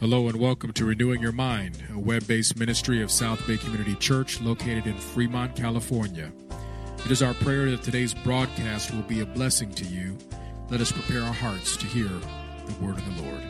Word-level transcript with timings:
Hello 0.00 0.28
and 0.28 0.40
welcome 0.40 0.72
to 0.72 0.86
Renewing 0.86 1.20
Your 1.20 1.30
Mind, 1.30 1.76
a 1.94 1.98
web 1.98 2.26
based 2.26 2.58
ministry 2.58 3.02
of 3.02 3.10
South 3.10 3.46
Bay 3.46 3.58
Community 3.58 3.94
Church 3.96 4.40
located 4.40 4.86
in 4.86 4.96
Fremont, 4.96 5.54
California. 5.54 6.32
It 7.04 7.10
is 7.10 7.22
our 7.22 7.34
prayer 7.34 7.70
that 7.70 7.82
today's 7.82 8.14
broadcast 8.14 8.94
will 8.94 9.02
be 9.02 9.20
a 9.20 9.26
blessing 9.26 9.70
to 9.74 9.84
you. 9.84 10.16
Let 10.70 10.80
us 10.80 10.90
prepare 10.90 11.22
our 11.22 11.34
hearts 11.34 11.76
to 11.76 11.84
hear 11.84 12.08
the 12.08 12.82
word 12.82 12.96
of 12.96 13.14
the 13.14 13.22
Lord. 13.22 13.42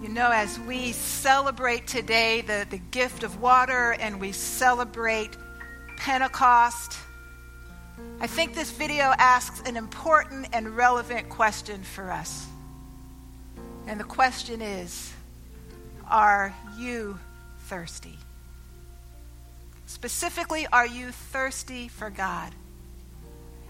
You 0.00 0.08
know, 0.08 0.30
as 0.30 0.60
we 0.60 0.92
celebrate 0.92 1.88
today 1.88 2.42
the, 2.42 2.64
the 2.70 2.78
gift 2.78 3.24
of 3.24 3.40
water 3.40 3.96
and 3.98 4.20
we 4.20 4.30
celebrate 4.30 5.36
Pentecost, 6.04 6.98
I 8.20 8.26
think 8.26 8.54
this 8.54 8.70
video 8.70 9.14
asks 9.16 9.62
an 9.66 9.74
important 9.74 10.48
and 10.52 10.76
relevant 10.76 11.30
question 11.30 11.82
for 11.82 12.12
us. 12.12 12.46
And 13.86 13.98
the 13.98 14.04
question 14.04 14.60
is 14.60 15.10
Are 16.10 16.54
you 16.76 17.18
thirsty? 17.68 18.18
Specifically, 19.86 20.66
are 20.70 20.86
you 20.86 21.10
thirsty 21.10 21.88
for 21.88 22.10
God? 22.10 22.52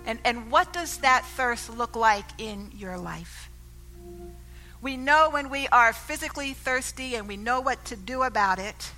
And, 0.04 0.18
and 0.24 0.50
what 0.50 0.72
does 0.72 0.96
that 0.98 1.24
thirst 1.36 1.70
look 1.78 1.94
like 1.94 2.26
in 2.38 2.72
your 2.76 2.98
life? 2.98 3.48
We 4.82 4.96
know 4.96 5.30
when 5.30 5.50
we 5.50 5.68
are 5.68 5.92
physically 5.92 6.52
thirsty 6.52 7.14
and 7.14 7.28
we 7.28 7.36
know 7.36 7.60
what 7.60 7.84
to 7.84 7.96
do 7.96 8.24
about 8.24 8.58
it. 8.58 8.90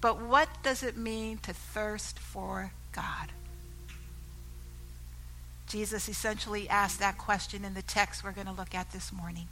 But 0.00 0.20
what 0.20 0.48
does 0.62 0.82
it 0.82 0.96
mean 0.96 1.38
to 1.38 1.52
thirst 1.52 2.18
for 2.18 2.72
God? 2.92 3.32
Jesus 5.68 6.08
essentially 6.08 6.68
asked 6.68 6.98
that 6.98 7.18
question 7.18 7.64
in 7.64 7.74
the 7.74 7.82
text 7.82 8.24
we're 8.24 8.32
going 8.32 8.46
to 8.46 8.52
look 8.52 8.74
at 8.74 8.90
this 8.90 9.12
morning. 9.12 9.46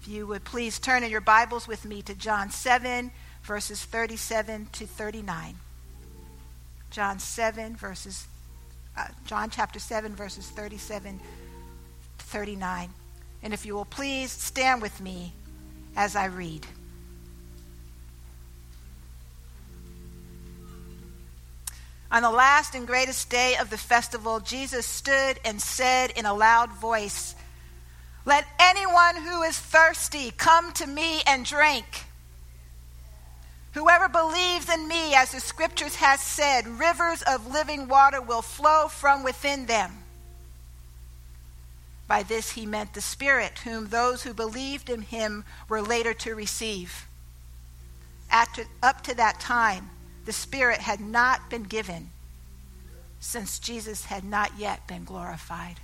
If 0.00 0.08
you 0.08 0.26
would 0.26 0.44
please 0.44 0.78
turn 0.78 1.02
in 1.02 1.10
your 1.10 1.20
Bibles 1.20 1.68
with 1.68 1.84
me 1.84 2.00
to 2.02 2.14
John 2.14 2.50
7, 2.50 3.10
verses 3.42 3.84
37 3.84 4.68
to 4.72 4.86
39. 4.86 5.56
John 6.90 7.18
7, 7.18 7.76
verses, 7.76 8.26
uh, 8.96 9.08
John 9.26 9.50
chapter 9.50 9.78
7, 9.78 10.14
verses 10.14 10.48
37 10.48 11.18
to 12.18 12.24
39. 12.24 12.88
And 13.42 13.52
if 13.52 13.66
you 13.66 13.74
will 13.74 13.84
please 13.84 14.30
stand 14.30 14.80
with 14.80 15.00
me 15.00 15.34
as 15.96 16.16
I 16.16 16.26
read. 16.26 16.66
On 22.10 22.22
the 22.22 22.30
last 22.30 22.74
and 22.74 22.86
greatest 22.86 23.30
day 23.30 23.56
of 23.56 23.70
the 23.70 23.78
festival, 23.78 24.40
Jesus 24.40 24.86
stood 24.86 25.40
and 25.44 25.60
said 25.60 26.10
in 26.16 26.24
a 26.24 26.34
loud 26.34 26.70
voice, 26.72 27.34
Let 28.24 28.46
anyone 28.58 29.16
who 29.16 29.42
is 29.42 29.58
thirsty 29.58 30.30
come 30.30 30.72
to 30.74 30.86
me 30.86 31.22
and 31.26 31.44
drink. 31.44 32.04
Whoever 33.72 34.08
believes 34.08 34.70
in 34.70 34.88
me, 34.88 35.14
as 35.14 35.32
the 35.32 35.40
scriptures 35.40 35.96
has 35.96 36.20
said, 36.20 36.66
rivers 36.66 37.22
of 37.22 37.52
living 37.52 37.88
water 37.88 38.22
will 38.22 38.40
flow 38.40 38.88
from 38.88 39.22
within 39.22 39.66
them. 39.66 39.92
By 42.08 42.22
this 42.22 42.52
he 42.52 42.66
meant 42.66 42.94
the 42.94 43.00
Spirit, 43.00 43.58
whom 43.64 43.88
those 43.88 44.22
who 44.22 44.32
believed 44.32 44.88
in 44.88 45.02
him 45.02 45.44
were 45.68 45.82
later 45.82 46.14
to 46.14 46.34
receive. 46.34 47.06
After, 48.30 48.64
up 48.82 49.02
to 49.02 49.14
that 49.16 49.40
time, 49.40 49.90
the 50.26 50.32
Spirit 50.32 50.80
had 50.80 51.00
not 51.00 51.48
been 51.48 51.62
given, 51.62 52.10
since 53.20 53.60
Jesus 53.60 54.04
had 54.04 54.24
not 54.24 54.58
yet 54.58 54.86
been 54.86 55.04
glorified. 55.04 55.76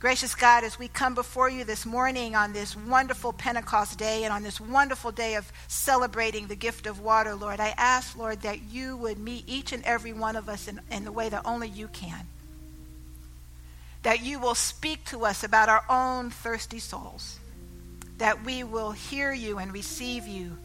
Gracious 0.00 0.34
God, 0.34 0.64
as 0.64 0.78
we 0.78 0.88
come 0.88 1.14
before 1.14 1.50
you 1.50 1.64
this 1.64 1.84
morning 1.84 2.34
on 2.34 2.52
this 2.52 2.74
wonderful 2.76 3.32
Pentecost 3.32 3.98
day 3.98 4.24
and 4.24 4.32
on 4.32 4.42
this 4.42 4.60
wonderful 4.60 5.10
day 5.10 5.34
of 5.34 5.52
celebrating 5.66 6.46
the 6.46 6.54
gift 6.54 6.86
of 6.86 7.00
water, 7.00 7.34
Lord, 7.34 7.60
I 7.60 7.74
ask, 7.76 8.16
Lord, 8.16 8.42
that 8.42 8.62
you 8.70 8.96
would 8.96 9.18
meet 9.18 9.44
each 9.46 9.72
and 9.72 9.84
every 9.84 10.12
one 10.12 10.36
of 10.36 10.48
us 10.48 10.68
in, 10.68 10.80
in 10.90 11.04
the 11.04 11.12
way 11.12 11.28
that 11.28 11.42
only 11.44 11.68
you 11.68 11.88
can. 11.88 12.26
That 14.04 14.22
you 14.22 14.38
will 14.38 14.54
speak 14.54 15.04
to 15.06 15.24
us 15.26 15.44
about 15.44 15.68
our 15.68 15.84
own 15.90 16.30
thirsty 16.30 16.78
souls. 16.78 17.40
That 18.18 18.44
we 18.44 18.62
will 18.62 18.92
hear 18.92 19.32
you 19.32 19.58
and 19.58 19.72
receive 19.72 20.26
you 20.26 20.56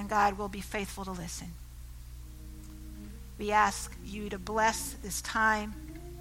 and 0.00 0.08
God 0.08 0.38
will 0.38 0.48
be 0.48 0.60
faithful 0.60 1.04
to 1.04 1.12
listen. 1.12 1.48
We 3.38 3.52
ask 3.52 3.94
you 4.04 4.28
to 4.30 4.38
bless 4.38 4.94
this 5.02 5.22
time, 5.22 5.74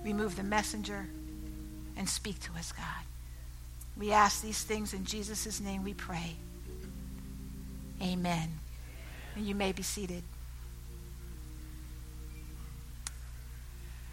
remove 0.03 0.35
the 0.35 0.43
messenger, 0.43 1.07
and 1.97 2.07
speak 2.07 2.39
to 2.41 2.51
us, 2.53 2.71
God. 2.71 2.85
We 3.97 4.11
ask 4.11 4.41
these 4.41 4.63
things 4.63 4.93
in 4.93 5.05
Jesus' 5.05 5.59
name 5.59 5.83
we 5.83 5.93
pray. 5.93 6.35
Amen. 8.01 8.49
And 9.35 9.45
you 9.45 9.55
may 9.55 9.71
be 9.71 9.83
seated. 9.83 10.23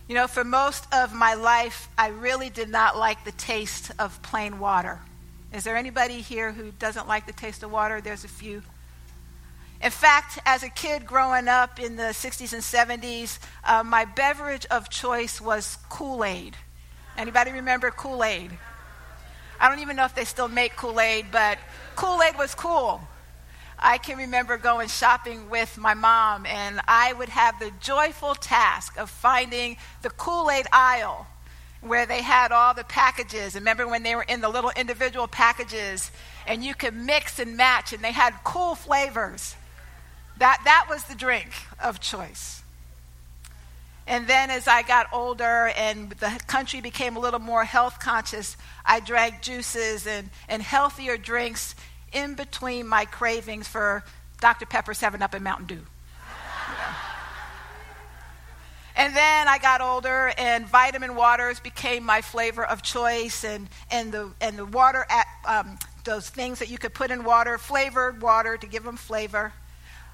You 0.09 0.15
know, 0.15 0.29
for 0.29 0.45
most 0.45 0.85
of 0.93 1.13
my 1.13 1.35
life, 1.35 1.89
I 1.99 2.09
really 2.09 2.51
did 2.51 2.69
not 2.69 2.97
like 2.97 3.25
the 3.25 3.33
taste 3.33 3.91
of 3.99 4.23
plain 4.23 4.61
water. 4.61 5.01
Is 5.53 5.65
there 5.65 5.77
anybody 5.77 6.21
here 6.21 6.53
who 6.53 6.71
doesn't 6.73 7.09
like 7.09 7.27
the 7.27 7.33
taste 7.33 7.63
of 7.63 7.73
water? 7.73 8.01
There's 8.01 8.25
a 8.25 8.29
few. 8.29 8.63
In 9.83 9.91
fact, 9.91 10.39
as 10.47 10.63
a 10.63 10.71
kid 10.71 11.07
growing 11.07 11.49
up 11.49 11.79
in 11.79 11.97
the 11.97 12.15
60s 12.15 12.53
and 12.53 12.63
70s, 12.63 13.39
uh, 13.65 13.83
my 13.83 14.05
beverage 14.05 14.67
of 14.71 14.89
choice 14.89 15.41
was 15.41 15.79
Kool-Aid. 15.89 16.57
Anybody 17.17 17.53
remember 17.53 17.91
Kool-Aid? 17.91 18.51
I 19.61 19.69
don't 19.69 19.81
even 19.81 19.97
know 19.97 20.05
if 20.05 20.15
they 20.15 20.25
still 20.25 20.49
make 20.49 20.77
Kool-Aid, 20.77 21.27
but 21.31 21.59
Kool-Aid 21.95 22.37
was 22.39 22.55
cool. 22.55 23.01
I 23.79 23.99
can 23.99 24.17
remember 24.17 24.57
going 24.57 24.89
shopping 24.89 25.51
with 25.51 25.77
my 25.77 25.93
mom, 25.93 26.47
and 26.47 26.81
I 26.89 27.13
would 27.13 27.29
have 27.29 27.59
the 27.59 27.71
joyful 27.81 28.35
task 28.35 28.99
of 28.99 29.11
finding 29.11 29.77
the 30.01 30.11
Kool 30.11 30.51
Aid 30.51 30.67
aisle 30.73 31.27
where 31.83 32.07
they 32.07 32.23
had 32.23 32.53
all 32.53 32.73
the 32.73 32.85
packages. 32.85 33.55
Remember 33.55 33.87
when 33.87 34.03
they 34.03 34.15
were 34.15 34.23
in 34.23 34.41
the 34.41 34.49
little 34.49 34.73
individual 34.75 35.29
packages, 35.29 36.11
and 36.47 36.65
you 36.65 36.75
could 36.75 36.95
mix 36.95 37.39
and 37.39 37.57
match, 37.57 37.93
and 37.93 38.03
they 38.03 38.13
had 38.13 38.33
cool 38.45 38.75
flavors. 38.75 39.55
That, 40.39 40.61
that 40.65 40.87
was 40.89 41.05
the 41.05 41.15
drink 41.15 41.51
of 41.83 42.01
choice. 42.01 42.63
And 44.07 44.29
then 44.29 44.51
as 44.51 44.69
I 44.69 44.83
got 44.83 45.09
older 45.13 45.73
and 45.77 46.11
the 46.11 46.41
country 46.47 46.81
became 46.81 47.17
a 47.17 47.19
little 47.19 47.41
more 47.41 47.65
health 47.65 47.99
conscious, 47.99 48.57
I 48.85 49.01
drank 49.01 49.43
juices 49.43 50.07
and, 50.07 50.31
and 50.49 50.63
healthier 50.63 51.17
drinks 51.17 51.75
in 52.13 52.35
between 52.35 52.87
my 52.87 53.05
cravings 53.05 53.67
for 53.67 54.05
Dr. 54.41 54.67
Pepper, 54.67 54.95
7 54.95 55.21
Up, 55.23 55.35
and 55.35 55.43
Mountain 55.43 55.67
Dew. 55.67 55.83
And 58.99 59.15
then 59.15 59.47
I 59.47 59.59
got 59.59 59.83
older, 59.83 60.33
and 60.39 60.67
vitamin 60.67 61.17
waters 61.17 61.61
became 61.61 62.03
my 62.03 62.23
flavor 62.23 62.65
of 62.65 62.81
choice, 62.81 63.45
and, 63.45 63.69
and, 63.91 64.11
the, 64.11 64.31
and 64.41 64.57
the 64.57 64.65
water, 64.65 65.05
at, 65.11 65.27
um, 65.45 65.79
those 66.05 66.31
things 66.31 66.61
that 66.61 66.71
you 66.71 66.79
could 66.79 66.95
put 66.95 67.11
in 67.11 67.23
water, 67.23 67.59
flavored 67.59 68.23
water 68.23 68.57
to 68.57 68.67
give 68.67 68.85
them 68.85 68.97
flavor. 68.97 69.53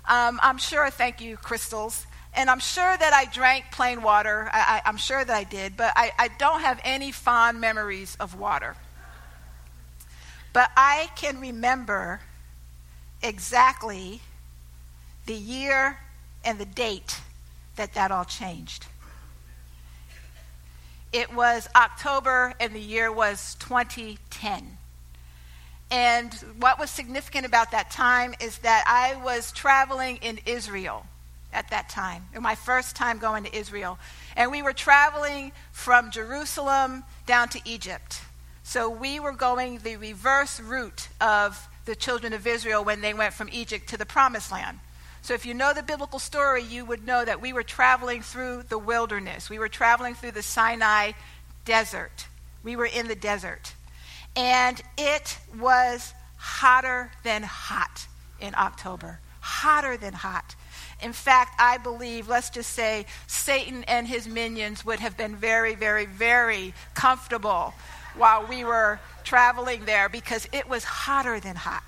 Um, 0.04 0.40
I'm 0.42 0.58
sure, 0.58 0.90
thank 0.90 1.20
you, 1.20 1.36
crystals. 1.36 2.06
And 2.34 2.48
I'm 2.48 2.60
sure 2.60 2.96
that 2.96 3.12
I 3.12 3.26
drank 3.26 3.66
plain 3.72 4.02
water. 4.02 4.48
I, 4.52 4.80
am 4.86 4.96
sure 4.96 5.22
that 5.22 5.36
I 5.36 5.44
did, 5.44 5.76
but 5.76 5.92
I, 5.94 6.12
I 6.18 6.28
don't 6.28 6.60
have 6.60 6.80
any 6.82 7.12
fond 7.12 7.60
memories 7.60 8.16
of 8.18 8.38
water. 8.38 8.76
But 10.52 10.70
I 10.76 11.10
can 11.14 11.40
remember 11.40 12.20
exactly 13.22 14.20
the 15.26 15.34
year 15.34 15.98
and 16.44 16.58
the 16.58 16.64
date 16.64 17.20
that 17.76 17.94
that 17.94 18.10
all 18.10 18.24
changed. 18.24 18.86
It 21.12 21.34
was 21.34 21.68
October, 21.76 22.54
and 22.58 22.74
the 22.74 22.80
year 22.80 23.12
was 23.12 23.54
2010. 23.56 24.78
And 25.92 26.32
what 26.58 26.78
was 26.78 26.90
significant 26.90 27.44
about 27.44 27.72
that 27.72 27.90
time 27.90 28.34
is 28.40 28.56
that 28.58 28.82
I 28.86 29.22
was 29.22 29.52
traveling 29.52 30.16
in 30.22 30.40
Israel 30.46 31.04
at 31.52 31.68
that 31.68 31.90
time, 31.90 32.24
my 32.40 32.54
first 32.54 32.96
time 32.96 33.18
going 33.18 33.44
to 33.44 33.54
Israel. 33.54 33.98
And 34.34 34.50
we 34.50 34.62
were 34.62 34.72
traveling 34.72 35.52
from 35.70 36.10
Jerusalem 36.10 37.04
down 37.26 37.50
to 37.50 37.60
Egypt. 37.66 38.22
So 38.62 38.88
we 38.88 39.20
were 39.20 39.32
going 39.32 39.80
the 39.80 39.96
reverse 39.96 40.58
route 40.60 41.08
of 41.20 41.68
the 41.84 41.94
children 41.94 42.32
of 42.32 42.46
Israel 42.46 42.82
when 42.82 43.02
they 43.02 43.12
went 43.12 43.34
from 43.34 43.50
Egypt 43.52 43.88
to 43.90 43.98
the 43.98 44.06
promised 44.06 44.50
land. 44.50 44.78
So 45.20 45.34
if 45.34 45.44
you 45.44 45.52
know 45.52 45.74
the 45.74 45.82
biblical 45.82 46.18
story, 46.18 46.62
you 46.62 46.86
would 46.86 47.06
know 47.06 47.22
that 47.22 47.42
we 47.42 47.52
were 47.52 47.62
traveling 47.62 48.22
through 48.22 48.62
the 48.70 48.78
wilderness. 48.78 49.50
We 49.50 49.58
were 49.58 49.68
traveling 49.68 50.14
through 50.14 50.32
the 50.32 50.42
Sinai 50.42 51.12
desert. 51.66 52.28
We 52.64 52.76
were 52.76 52.86
in 52.86 53.08
the 53.08 53.14
desert. 53.14 53.74
And 54.36 54.80
it 54.96 55.38
was 55.58 56.14
hotter 56.36 57.10
than 57.22 57.42
hot 57.42 58.06
in 58.40 58.54
October. 58.54 59.20
Hotter 59.40 59.96
than 59.96 60.14
hot. 60.14 60.54
In 61.02 61.12
fact, 61.12 61.60
I 61.60 61.78
believe, 61.78 62.28
let's 62.28 62.50
just 62.50 62.70
say, 62.70 63.06
Satan 63.26 63.84
and 63.84 64.06
his 64.06 64.28
minions 64.28 64.84
would 64.84 65.00
have 65.00 65.16
been 65.16 65.36
very, 65.36 65.74
very, 65.74 66.06
very 66.06 66.74
comfortable 66.94 67.74
while 68.16 68.46
we 68.46 68.64
were 68.64 69.00
traveling 69.24 69.84
there 69.84 70.08
because 70.08 70.48
it 70.52 70.68
was 70.68 70.84
hotter 70.84 71.40
than 71.40 71.56
hot. 71.56 71.82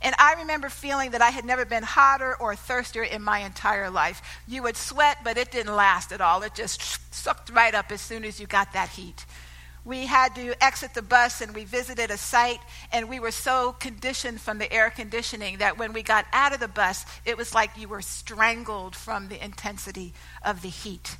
And 0.00 0.14
I 0.18 0.34
remember 0.34 0.68
feeling 0.68 1.10
that 1.10 1.22
I 1.22 1.30
had 1.30 1.44
never 1.44 1.64
been 1.64 1.82
hotter 1.82 2.36
or 2.36 2.54
thirstier 2.54 3.02
in 3.02 3.22
my 3.22 3.40
entire 3.40 3.90
life. 3.90 4.22
You 4.46 4.62
would 4.62 4.76
sweat, 4.76 5.18
but 5.24 5.36
it 5.36 5.50
didn't 5.50 5.74
last 5.74 6.12
at 6.12 6.20
all. 6.20 6.42
It 6.42 6.54
just 6.54 6.82
sucked 7.12 7.50
right 7.50 7.74
up 7.74 7.90
as 7.90 8.00
soon 8.00 8.24
as 8.24 8.38
you 8.38 8.46
got 8.46 8.72
that 8.74 8.90
heat. 8.90 9.26
We 9.88 10.04
had 10.04 10.34
to 10.34 10.52
exit 10.62 10.92
the 10.92 11.00
bus 11.00 11.40
and 11.40 11.54
we 11.54 11.64
visited 11.64 12.10
a 12.10 12.18
site, 12.18 12.60
and 12.92 13.08
we 13.08 13.20
were 13.20 13.30
so 13.30 13.72
conditioned 13.72 14.38
from 14.38 14.58
the 14.58 14.70
air 14.70 14.90
conditioning 14.90 15.58
that 15.58 15.78
when 15.78 15.94
we 15.94 16.02
got 16.02 16.26
out 16.30 16.52
of 16.52 16.60
the 16.60 16.68
bus, 16.68 17.06
it 17.24 17.38
was 17.38 17.54
like 17.54 17.70
you 17.74 17.88
were 17.88 18.02
strangled 18.02 18.94
from 18.94 19.28
the 19.28 19.42
intensity 19.42 20.12
of 20.44 20.60
the 20.60 20.68
heat. 20.68 21.16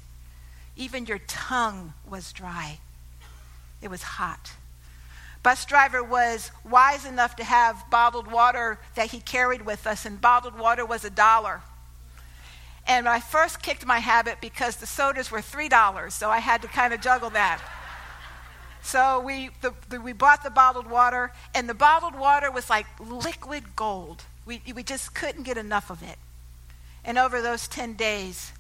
Even 0.77 1.07
your 1.07 1.21
tongue 1.27 1.95
was 2.07 2.31
dry, 2.31 2.79
it 3.81 3.89
was 3.89 4.03
hot 4.03 4.53
bus 5.43 5.65
driver 5.65 6.03
was 6.03 6.51
wise 6.63 7.07
enough 7.07 7.37
to 7.37 7.45
have 7.45 7.89
bottled 7.91 8.31
water 8.31 8.79
that 8.97 9.13
he 9.13 9.21
carried 9.21 9.65
with 9.65 9.87
us, 9.87 10.05
and 10.05 10.21
bottled 10.21 10.59
water 10.59 10.85
was 10.85 11.07
a 11.07 11.11
dollar. 11.11 11.63
And 12.87 13.09
I 13.09 13.21
first 13.21 13.63
kicked 13.63 13.87
my 13.87 14.01
habit 14.01 14.43
because 14.43 14.77
the 14.77 14.87
sodas 14.87 15.31
were 15.31 15.41
$3, 15.41 16.13
so 16.13 16.29
I 16.29 16.41
had 16.41 16.61
to 16.61 16.69
kind 16.69 16.93
of 16.93 17.01
juggle 17.01 17.31
that. 17.31 17.63
So 18.83 19.21
we, 19.21 19.51
the, 19.61 19.75
the, 19.89 20.01
we 20.01 20.13
bought 20.13 20.43
the 20.43 20.51
bottled 20.51 20.89
water, 20.89 21.33
and 21.55 21.69
the 21.69 21.75
bottled 21.75 22.15
water 22.15 22.51
was 22.51 22.71
like 22.71 22.87
liquid 23.01 23.77
gold. 23.77 24.25
We, 24.47 24.63
we 24.75 24.83
just 24.83 25.15
couldn't 25.15 25.43
get 25.43 25.59
enough 25.59 25.91
of 25.91 26.03
it. 26.03 26.19
And 27.05 27.19
over 27.19 27.41
those 27.41 27.69
10 27.69 27.95
days, 27.95 28.53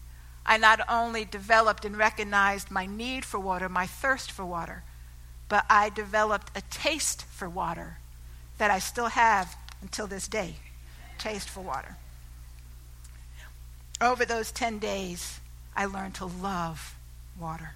I 0.44 0.56
not 0.56 0.80
only 0.88 1.24
developed 1.24 1.84
and 1.84 1.96
recognized 1.96 2.70
my 2.70 2.86
need 2.86 3.24
for 3.24 3.38
water, 3.38 3.68
my 3.68 3.86
thirst 3.86 4.32
for 4.32 4.44
water, 4.44 4.82
but 5.48 5.64
I 5.68 5.90
developed 5.90 6.56
a 6.56 6.62
taste 6.70 7.24
for 7.24 7.48
water 7.48 7.98
that 8.58 8.70
I 8.70 8.78
still 8.78 9.08
have 9.08 9.56
until 9.82 10.06
this 10.06 10.28
day. 10.28 10.56
Taste 11.18 11.48
for 11.48 11.60
water. 11.60 11.96
Over 14.00 14.24
those 14.24 14.52
10 14.52 14.78
days, 14.78 15.40
I 15.76 15.86
learned 15.86 16.14
to 16.16 16.26
love 16.26 16.94
water. 17.38 17.72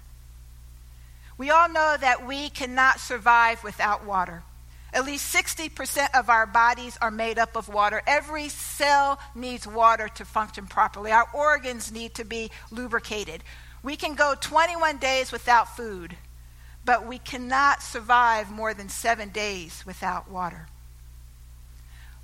We 1.37 1.49
all 1.49 1.69
know 1.69 1.95
that 1.99 2.25
we 2.25 2.49
cannot 2.49 2.99
survive 2.99 3.63
without 3.63 4.05
water. 4.05 4.43
At 4.93 5.05
least 5.05 5.33
60% 5.33 6.09
of 6.13 6.29
our 6.29 6.45
bodies 6.45 6.97
are 7.01 7.09
made 7.09 7.39
up 7.39 7.55
of 7.55 7.67
water. 7.67 8.03
Every 8.05 8.47
cell 8.49 9.19
needs 9.33 9.65
water 9.65 10.07
to 10.07 10.25
function 10.25 10.67
properly. 10.67 11.11
Our 11.11 11.27
organs 11.33 11.91
need 11.91 12.13
to 12.15 12.23
be 12.23 12.51
lubricated. 12.69 13.43
We 13.81 13.95
can 13.95 14.13
go 14.13 14.35
21 14.39 14.97
days 14.97 15.31
without 15.31 15.75
food, 15.75 16.15
but 16.85 17.07
we 17.07 17.17
cannot 17.17 17.81
survive 17.81 18.51
more 18.51 18.75
than 18.75 18.87
seven 18.87 19.29
days 19.29 19.83
without 19.85 20.29
water. 20.29 20.67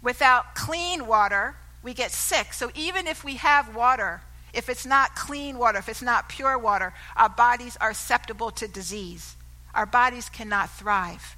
Without 0.04 0.54
clean 0.54 1.08
water, 1.08 1.56
we 1.82 1.96
get 1.96 2.12
sick. 2.12 2.54
So 2.54 2.72
even 2.76 3.08
if 3.08 3.24
we 3.24 3.36
have 3.36 3.76
water, 3.76 4.22
if 4.54 4.70
it's 4.70 4.86
not 4.86 5.16
clean 5.16 5.58
water, 5.58 5.78
if 5.78 5.90
it's 5.90 6.02
not 6.02 6.30
pure 6.30 6.58
water, 6.58 6.94
our 7.16 7.30
bodies 7.30 7.78
are 7.80 7.94
susceptible 7.94 8.52
to 8.52 8.68
disease. 8.68 9.36
Our 9.74 9.86
bodies 9.86 10.30
cannot 10.30 10.70
thrive. 10.72 11.38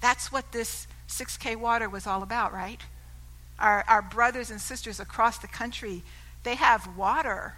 That's 0.00 0.30
what 0.30 0.52
this 0.52 0.86
6K 1.08 1.56
water 1.56 1.88
was 1.88 2.06
all 2.06 2.22
about, 2.22 2.52
right? 2.52 2.80
Our, 3.58 3.84
our 3.88 4.02
brothers 4.02 4.50
and 4.50 4.60
sisters 4.60 5.00
across 5.00 5.38
the 5.38 5.48
country, 5.48 6.02
they 6.42 6.54
have 6.54 6.96
water, 6.96 7.54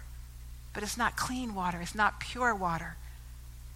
but 0.73 0.83
it's 0.83 0.97
not 0.97 1.15
clean 1.15 1.53
water, 1.53 1.79
it's 1.81 1.95
not 1.95 2.19
pure 2.19 2.55
water. 2.55 2.95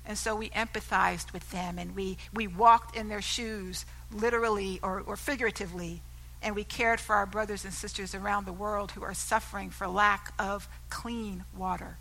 And 0.06 0.18
so 0.18 0.36
we 0.36 0.50
empathized 0.50 1.32
with 1.32 1.50
them 1.52 1.80
and 1.80 1.96
we, 1.96 2.18
we 2.34 2.48
walked 2.48 2.96
in 2.96 3.08
their 3.08 3.22
shoes, 3.22 3.86
literally 4.12 4.80
or, 4.84 5.02
or 5.06 5.16
figuratively, 5.16 6.02
and 6.44 6.56
we 6.56 6.64
cared 6.64 7.00
for 7.00 7.16
our 7.16 7.26
brothers 7.26 7.64
and 7.64 7.74
sisters 7.74 8.14
around 8.14 8.46
the 8.46 8.54
world 8.54 8.92
who 8.92 9.04
are 9.04 9.14
suffering 9.14 9.70
for 9.70 9.88
lack 9.88 10.34
of 10.38 10.68
clean 10.90 11.46
water. 11.56 11.98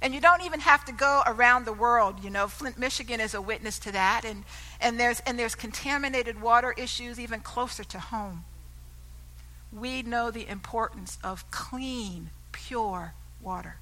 And 0.00 0.14
you 0.14 0.20
don't 0.20 0.42
even 0.42 0.60
have 0.60 0.84
to 0.86 0.92
go 0.92 1.22
around 1.26 1.64
the 1.64 1.72
world. 1.72 2.22
You 2.22 2.30
know, 2.30 2.48
Flint, 2.48 2.78
Michigan 2.78 3.20
is 3.20 3.34
a 3.34 3.42
witness 3.42 3.78
to 3.80 3.92
that. 3.92 4.24
And, 4.24 4.44
and, 4.80 4.98
there's, 4.98 5.20
and 5.20 5.38
there's 5.38 5.54
contaminated 5.54 6.40
water 6.40 6.72
issues 6.76 7.18
even 7.18 7.40
closer 7.40 7.84
to 7.84 7.98
home. 7.98 8.44
We 9.72 10.02
know 10.02 10.30
the 10.30 10.48
importance 10.48 11.18
of 11.22 11.50
clean, 11.50 12.30
pure 12.52 13.14
water. 13.42 13.76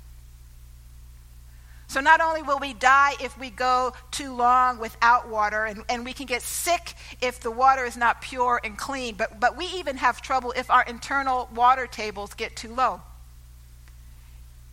So 1.89 2.01
not 2.01 2.21
only 2.21 2.43
will 2.43 2.59
we 2.59 2.75
die 2.75 3.15
if 3.19 3.39
we 3.39 3.49
go 3.49 3.95
too 4.11 4.35
long 4.35 4.79
without 4.79 5.29
water, 5.29 5.65
and, 5.65 5.85
and 5.89 6.05
we 6.05 6.13
can 6.13 6.27
get 6.27 6.43
sick 6.43 6.95
if 7.23 7.41
the 7.41 7.51
water 7.51 7.85
is 7.85 7.97
not 7.97 8.21
pure 8.21 8.61
and 8.63 8.77
clean, 8.77 9.15
but, 9.17 9.41
but 9.41 9.57
we 9.57 9.65
even 9.67 9.97
have 9.97 10.21
trouble 10.21 10.53
if 10.55 10.71
our 10.71 10.85
internal 10.85 11.49
water 11.55 11.87
tables 11.87 12.35
get 12.35 12.55
too 12.55 12.75
low. 12.75 13.01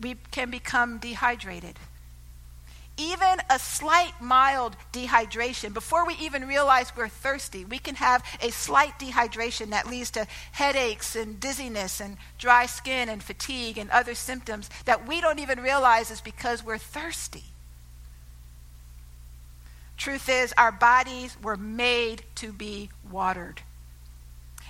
We 0.01 0.15
can 0.31 0.51
become 0.51 0.97
dehydrated 0.97 1.79
even 2.97 3.39
a 3.49 3.59
slight 3.59 4.13
mild 4.21 4.75
dehydration, 4.93 5.73
before 5.73 6.05
we 6.07 6.15
even 6.15 6.47
realize 6.47 6.95
we're 6.95 7.09
thirsty, 7.09 7.65
we 7.65 7.77
can 7.77 7.95
have 7.95 8.23
a 8.41 8.51
slight 8.51 8.97
dehydration 8.99 9.71
that 9.71 9.89
leads 9.89 10.11
to 10.11 10.25
headaches 10.53 11.15
and 11.15 11.39
dizziness 11.39 11.99
and 11.99 12.17
dry 12.37 12.65
skin 12.65 13.09
and 13.09 13.21
fatigue 13.21 13.77
and 13.77 13.89
other 13.89 14.15
symptoms 14.15 14.69
that 14.85 15.07
we 15.07 15.19
don't 15.19 15.39
even 15.39 15.59
realize 15.61 16.09
is 16.09 16.21
because 16.21 16.63
we're 16.63 16.77
thirsty. 16.77 17.43
Truth 19.97 20.29
is, 20.29 20.53
our 20.57 20.71
bodies 20.71 21.35
were 21.41 21.57
made 21.57 22.23
to 22.35 22.53
be 22.53 22.89
watered. 23.09 23.61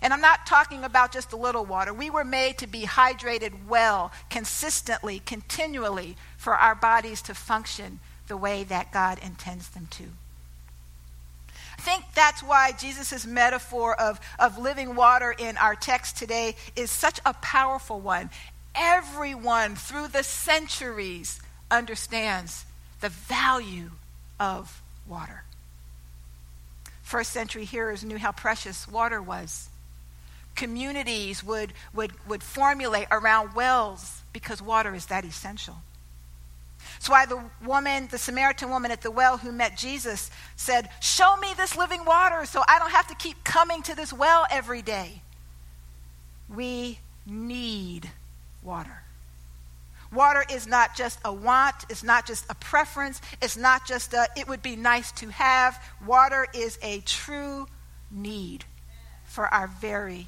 And 0.01 0.13
I'm 0.13 0.21
not 0.21 0.45
talking 0.45 0.83
about 0.83 1.11
just 1.11 1.31
a 1.31 1.37
little 1.37 1.65
water. 1.65 1.93
We 1.93 2.09
were 2.09 2.25
made 2.25 2.57
to 2.59 2.67
be 2.67 2.83
hydrated 2.83 3.65
well, 3.67 4.11
consistently, 4.29 5.21
continually, 5.25 6.15
for 6.37 6.55
our 6.55 6.75
bodies 6.75 7.21
to 7.23 7.33
function 7.33 7.99
the 8.27 8.37
way 8.37 8.63
that 8.63 8.91
God 8.91 9.19
intends 9.23 9.69
them 9.69 9.87
to. 9.91 10.03
I 11.77 11.81
think 11.81 12.05
that's 12.15 12.41
why 12.41 12.71
Jesus' 12.71 13.25
metaphor 13.25 13.99
of, 13.99 14.19
of 14.39 14.57
living 14.57 14.95
water 14.95 15.35
in 15.37 15.57
our 15.57 15.75
text 15.75 16.17
today 16.17 16.55
is 16.75 16.89
such 16.89 17.19
a 17.25 17.33
powerful 17.33 17.99
one. 17.99 18.29
Everyone 18.73 19.75
through 19.75 20.07
the 20.07 20.23
centuries 20.23 21.39
understands 21.69 22.65
the 23.01 23.09
value 23.09 23.91
of 24.39 24.81
water. 25.07 25.43
First 27.03 27.31
century 27.31 27.65
hearers 27.65 28.03
knew 28.03 28.17
how 28.17 28.31
precious 28.31 28.87
water 28.87 29.21
was. 29.21 29.69
Communities 30.55 31.43
would, 31.43 31.73
would, 31.93 32.13
would 32.27 32.41
formulate 32.41 33.07
around 33.11 33.53
wells 33.53 34.21
because 34.33 34.61
water 34.61 34.95
is 34.95 35.05
that 35.07 35.25
essential. 35.25 35.75
That's 36.93 37.09
why 37.09 37.25
the 37.25 37.41
woman, 37.65 38.07
the 38.11 38.17
Samaritan 38.17 38.69
woman 38.69 38.91
at 38.91 39.01
the 39.01 39.11
well 39.11 39.37
who 39.37 39.51
met 39.51 39.77
Jesus, 39.77 40.31
said, 40.55 40.89
Show 41.01 41.35
me 41.37 41.49
this 41.57 41.77
living 41.77 42.05
water 42.05 42.45
so 42.45 42.61
I 42.67 42.79
don't 42.79 42.91
have 42.91 43.07
to 43.07 43.15
keep 43.15 43.43
coming 43.43 43.81
to 43.83 43.95
this 43.95 44.13
well 44.13 44.45
every 44.49 44.81
day. 44.81 45.21
We 46.53 46.99
need 47.25 48.09
water. 48.63 49.01
Water 50.11 50.45
is 50.49 50.67
not 50.67 50.95
just 50.95 51.19
a 51.25 51.33
want, 51.33 51.75
it's 51.89 52.03
not 52.03 52.25
just 52.25 52.45
a 52.49 52.55
preference, 52.55 53.21
it's 53.41 53.57
not 53.57 53.85
just 53.85 54.13
a 54.13 54.27
it 54.37 54.47
would 54.47 54.61
be 54.61 54.75
nice 54.75 55.11
to 55.13 55.29
have. 55.29 55.81
Water 56.05 56.47
is 56.53 56.79
a 56.81 57.01
true 57.01 57.67
need 58.11 58.63
for 59.25 59.53
our 59.53 59.67
very 59.67 60.27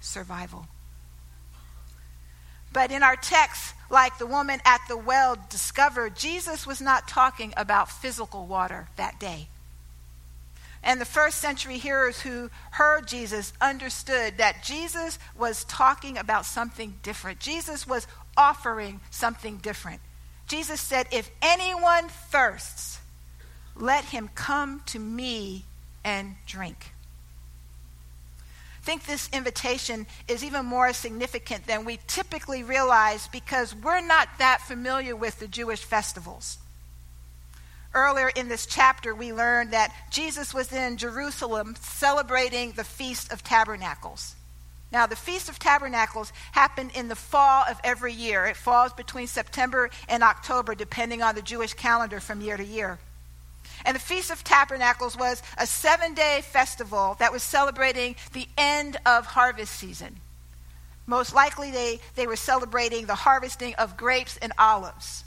survival. 0.00 0.66
But 2.72 2.90
in 2.90 3.02
our 3.02 3.16
text, 3.16 3.74
like 3.90 4.18
the 4.18 4.26
woman 4.26 4.60
at 4.64 4.80
the 4.88 4.96
well 4.96 5.36
discovered, 5.48 6.16
Jesus 6.16 6.66
was 6.66 6.80
not 6.80 7.08
talking 7.08 7.54
about 7.56 7.90
physical 7.90 8.46
water 8.46 8.88
that 8.96 9.18
day. 9.18 9.48
And 10.82 11.00
the 11.00 11.06
first 11.06 11.38
century 11.38 11.78
hearers 11.78 12.20
who 12.20 12.50
heard 12.72 13.08
Jesus 13.08 13.52
understood 13.60 14.38
that 14.38 14.62
Jesus 14.62 15.18
was 15.36 15.64
talking 15.64 16.16
about 16.16 16.46
something 16.46 16.94
different. 17.02 17.40
Jesus 17.40 17.86
was 17.86 18.06
offering 18.36 19.00
something 19.10 19.56
different. 19.58 20.00
Jesus 20.46 20.80
said, 20.80 21.06
If 21.10 21.30
anyone 21.42 22.08
thirsts, 22.08 23.00
let 23.74 24.04
him 24.06 24.30
come 24.34 24.82
to 24.86 24.98
me 24.98 25.64
and 26.04 26.36
drink 26.46 26.92
think 28.88 29.04
this 29.04 29.28
invitation 29.34 30.06
is 30.28 30.42
even 30.42 30.64
more 30.64 30.94
significant 30.94 31.66
than 31.66 31.84
we 31.84 31.98
typically 32.06 32.62
realize 32.62 33.28
because 33.28 33.74
we're 33.74 34.00
not 34.00 34.26
that 34.38 34.62
familiar 34.62 35.14
with 35.14 35.38
the 35.38 35.46
Jewish 35.46 35.84
festivals. 35.84 36.56
Earlier 37.92 38.30
in 38.30 38.48
this 38.48 38.64
chapter, 38.64 39.14
we 39.14 39.30
learned 39.34 39.72
that 39.72 39.94
Jesus 40.10 40.54
was 40.54 40.72
in 40.72 40.96
Jerusalem 40.96 41.76
celebrating 41.78 42.72
the 42.72 42.82
Feast 42.82 43.30
of 43.30 43.44
Tabernacles. 43.44 44.34
Now, 44.90 45.04
the 45.04 45.16
Feast 45.16 45.50
of 45.50 45.58
Tabernacles 45.58 46.32
happened 46.52 46.92
in 46.94 47.08
the 47.08 47.14
fall 47.14 47.64
of 47.68 47.78
every 47.84 48.14
year. 48.14 48.46
It 48.46 48.56
falls 48.56 48.94
between 48.94 49.26
September 49.26 49.90
and 50.08 50.22
October, 50.22 50.74
depending 50.74 51.20
on 51.20 51.34
the 51.34 51.42
Jewish 51.42 51.74
calendar 51.74 52.20
from 52.20 52.40
year 52.40 52.56
to 52.56 52.64
year. 52.64 52.98
And 53.84 53.94
the 53.94 54.00
Feast 54.00 54.30
of 54.30 54.44
Tabernacles 54.44 55.16
was 55.16 55.42
a 55.56 55.66
seven 55.66 56.14
day 56.14 56.42
festival 56.42 57.16
that 57.18 57.32
was 57.32 57.42
celebrating 57.42 58.16
the 58.32 58.48
end 58.56 58.96
of 59.06 59.26
harvest 59.26 59.74
season. 59.74 60.16
Most 61.06 61.34
likely, 61.34 61.70
they, 61.70 62.00
they 62.16 62.26
were 62.26 62.36
celebrating 62.36 63.06
the 63.06 63.14
harvesting 63.14 63.74
of 63.76 63.96
grapes 63.96 64.36
and 64.42 64.52
olives. 64.58 65.24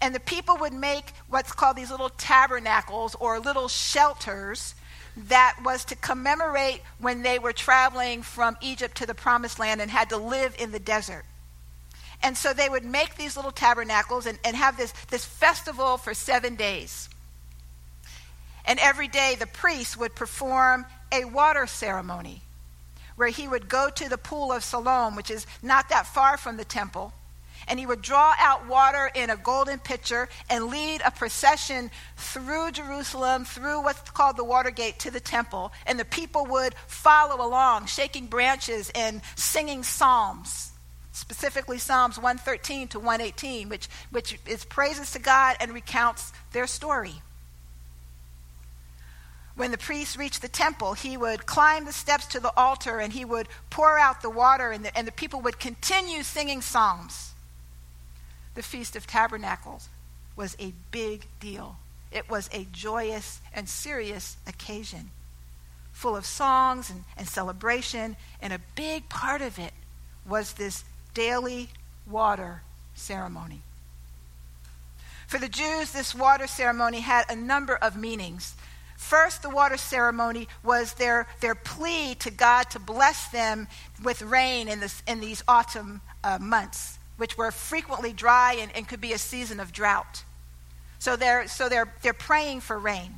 And 0.00 0.14
the 0.14 0.20
people 0.20 0.56
would 0.58 0.72
make 0.72 1.12
what's 1.28 1.52
called 1.52 1.76
these 1.76 1.90
little 1.90 2.08
tabernacles 2.08 3.14
or 3.16 3.40
little 3.40 3.68
shelters 3.68 4.74
that 5.26 5.58
was 5.64 5.84
to 5.86 5.96
commemorate 5.96 6.80
when 6.98 7.22
they 7.22 7.38
were 7.38 7.52
traveling 7.52 8.22
from 8.22 8.56
Egypt 8.60 8.96
to 8.98 9.06
the 9.06 9.14
promised 9.14 9.58
land 9.58 9.80
and 9.80 9.90
had 9.90 10.10
to 10.10 10.16
live 10.16 10.54
in 10.58 10.70
the 10.70 10.78
desert. 10.78 11.24
And 12.22 12.36
so 12.36 12.52
they 12.52 12.68
would 12.68 12.84
make 12.84 13.16
these 13.16 13.36
little 13.36 13.52
tabernacles 13.52 14.26
and, 14.26 14.38
and 14.44 14.56
have 14.56 14.76
this, 14.76 14.92
this 15.10 15.24
festival 15.24 15.96
for 15.96 16.14
seven 16.14 16.56
days. 16.56 17.08
And 18.64 18.78
every 18.80 19.08
day 19.08 19.36
the 19.38 19.46
priest 19.46 19.96
would 19.98 20.14
perform 20.14 20.84
a 21.12 21.24
water 21.24 21.66
ceremony 21.66 22.42
where 23.16 23.28
he 23.28 23.48
would 23.48 23.68
go 23.68 23.90
to 23.90 24.08
the 24.08 24.18
pool 24.18 24.52
of 24.52 24.62
Siloam, 24.62 25.16
which 25.16 25.30
is 25.30 25.46
not 25.62 25.88
that 25.88 26.06
far 26.06 26.36
from 26.36 26.56
the 26.56 26.64
temple, 26.64 27.12
and 27.66 27.78
he 27.78 27.86
would 27.86 28.00
draw 28.00 28.34
out 28.38 28.68
water 28.68 29.10
in 29.14 29.30
a 29.30 29.36
golden 29.36 29.78
pitcher 29.78 30.28
and 30.48 30.68
lead 30.68 31.02
a 31.04 31.10
procession 31.10 31.90
through 32.16 32.70
Jerusalem, 32.70 33.44
through 33.44 33.82
what's 33.82 34.10
called 34.10 34.36
the 34.36 34.44
water 34.44 34.70
gate 34.70 35.00
to 35.00 35.10
the 35.10 35.20
temple. 35.20 35.72
And 35.86 35.98
the 35.98 36.04
people 36.04 36.46
would 36.46 36.74
follow 36.86 37.44
along, 37.44 37.86
shaking 37.86 38.26
branches 38.26 38.90
and 38.94 39.20
singing 39.34 39.82
psalms, 39.82 40.70
specifically 41.18 41.78
Psalms 41.78 42.16
113 42.16 42.88
to 42.88 42.98
118, 42.98 43.68
which, 43.68 43.88
which 44.10 44.38
is 44.46 44.64
praises 44.64 45.10
to 45.12 45.18
God 45.18 45.56
and 45.60 45.72
recounts 45.72 46.32
their 46.52 46.66
story. 46.66 47.22
When 49.56 49.70
the 49.72 49.78
priest 49.78 50.16
reached 50.16 50.40
the 50.40 50.48
temple, 50.48 50.94
he 50.94 51.16
would 51.16 51.44
climb 51.44 51.84
the 51.84 51.92
steps 51.92 52.26
to 52.28 52.40
the 52.40 52.52
altar 52.56 53.00
and 53.00 53.12
he 53.12 53.24
would 53.24 53.48
pour 53.70 53.98
out 53.98 54.22
the 54.22 54.30
water, 54.30 54.70
and 54.70 54.84
the, 54.84 54.96
and 54.96 55.06
the 55.06 55.12
people 55.12 55.40
would 55.40 55.58
continue 55.58 56.22
singing 56.22 56.62
psalms 56.62 57.32
the 58.58 58.62
Feast 58.64 58.96
of 58.96 59.06
Tabernacles 59.06 59.88
was 60.34 60.56
a 60.58 60.72
big 60.90 61.26
deal. 61.38 61.76
It 62.10 62.28
was 62.28 62.50
a 62.52 62.66
joyous 62.72 63.40
and 63.54 63.68
serious 63.68 64.36
occasion, 64.48 65.10
full 65.92 66.16
of 66.16 66.26
songs 66.26 66.90
and, 66.90 67.04
and 67.16 67.28
celebration, 67.28 68.16
and 68.42 68.52
a 68.52 68.58
big 68.74 69.08
part 69.08 69.42
of 69.42 69.60
it 69.60 69.72
was 70.26 70.54
this 70.54 70.82
daily 71.18 71.68
water 72.08 72.62
ceremony. 72.94 73.60
For 75.26 75.38
the 75.38 75.48
Jews, 75.48 75.90
this 75.90 76.14
water 76.14 76.46
ceremony 76.46 77.00
had 77.00 77.24
a 77.28 77.34
number 77.34 77.74
of 77.74 77.96
meanings. 77.96 78.54
First, 78.96 79.42
the 79.42 79.50
water 79.50 79.76
ceremony 79.76 80.46
was 80.62 80.94
their, 80.94 81.26
their 81.40 81.56
plea 81.56 82.14
to 82.20 82.30
God 82.30 82.70
to 82.70 82.78
bless 82.78 83.26
them 83.30 83.66
with 84.00 84.22
rain 84.22 84.68
in, 84.68 84.78
this, 84.78 85.02
in 85.08 85.18
these 85.18 85.42
autumn 85.48 86.02
uh, 86.22 86.38
months 86.40 86.98
which 87.16 87.36
were 87.36 87.50
frequently 87.50 88.12
dry 88.12 88.56
and, 88.60 88.70
and 88.76 88.86
could 88.86 89.00
be 89.00 89.12
a 89.12 89.18
season 89.18 89.58
of 89.58 89.72
drought. 89.72 90.22
So 91.00 91.16
they're, 91.16 91.48
so 91.48 91.68
they're, 91.68 91.92
they're 92.00 92.12
praying 92.12 92.60
for 92.60 92.78
rain. 92.78 93.16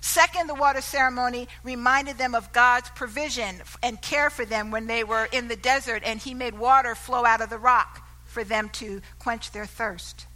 Second, 0.00 0.48
the 0.48 0.54
water 0.54 0.80
ceremony 0.80 1.48
reminded 1.64 2.18
them 2.18 2.34
of 2.34 2.52
God's 2.52 2.90
provision 2.90 3.56
and 3.82 4.00
care 4.00 4.30
for 4.30 4.44
them 4.44 4.70
when 4.70 4.86
they 4.86 5.04
were 5.04 5.28
in 5.32 5.48
the 5.48 5.56
desert 5.56 6.02
and 6.04 6.20
He 6.20 6.34
made 6.34 6.58
water 6.58 6.94
flow 6.94 7.24
out 7.24 7.40
of 7.40 7.50
the 7.50 7.58
rock 7.58 8.06
for 8.24 8.44
them 8.44 8.68
to 8.70 9.00
quench 9.18 9.50
their 9.50 9.66
thirst. 9.66 10.26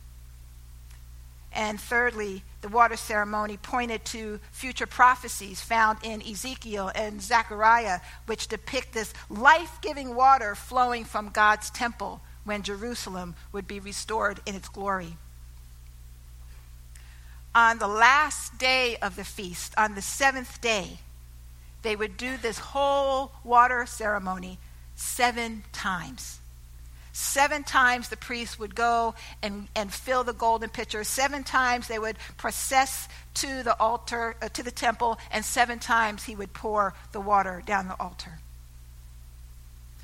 And 1.55 1.79
thirdly, 1.79 2.45
the 2.63 2.69
water 2.69 2.97
ceremony 2.97 3.59
pointed 3.59 4.05
to 4.07 4.41
future 4.53 4.87
prophecies 4.87 5.61
found 5.61 5.99
in 6.03 6.23
Ezekiel 6.23 6.91
and 6.95 7.21
Zechariah, 7.21 8.01
which 8.27 8.49
depict 8.49 8.95
this 8.95 9.13
life 9.29 9.79
giving 9.83 10.15
water 10.15 10.55
flowing 10.55 11.05
from 11.05 11.29
God's 11.29 11.69
temple 11.71 12.23
when 12.45 12.63
Jerusalem 12.63 13.35
would 13.53 13.69
be 13.69 13.81
restored 13.81 14.41
in 14.47 14.55
its 14.55 14.69
glory. 14.69 15.17
On 17.55 17.79
the 17.79 17.89
last 17.89 18.59
day 18.59 18.97
of 18.97 19.17
the 19.17 19.25
feast, 19.25 19.75
on 19.77 19.95
the 19.95 20.03
seventh 20.03 20.61
day, 20.61 20.99
they 21.83 21.97
would 21.97 22.17
do 22.17 22.37
this 22.37 22.59
whole 22.59 23.33
water 23.45 23.85
ceremony 23.87 24.59
seven 24.95 25.65
times. 25.73 26.39
Seven 27.13 27.63
times 27.63 28.09
the 28.09 28.17
priest 28.17 28.59
would 28.59 28.75
go 28.75 29.15
and, 29.43 29.69
and 29.77 29.93
fill 29.93 30.25
the 30.25 30.33
golden 30.33 30.71
pitcher. 30.71 31.05
Seven 31.05 31.45
times 31.45 31.89
they 31.89 31.99
would 31.99 32.17
process 32.39 33.07
to 33.35 33.63
the 33.63 33.79
altar, 33.79 34.35
uh, 34.41 34.49
to 34.49 34.63
the 34.63 34.71
temple, 34.71 35.19
and 35.31 35.45
seven 35.45 35.79
times 35.79 36.25
he 36.25 36.35
would 36.35 36.55
pour 36.55 36.95
the 37.13 37.21
water 37.21 37.63
down 37.67 37.89
the 37.89 38.01
altar. 38.01 38.39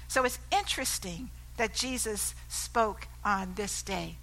So 0.07 0.25
it's 0.25 0.38
interesting 0.52 1.31
that 1.57 1.75
Jesus 1.75 2.35
spoke 2.49 3.09
on 3.25 3.55
this 3.55 3.83
day. 3.83 4.17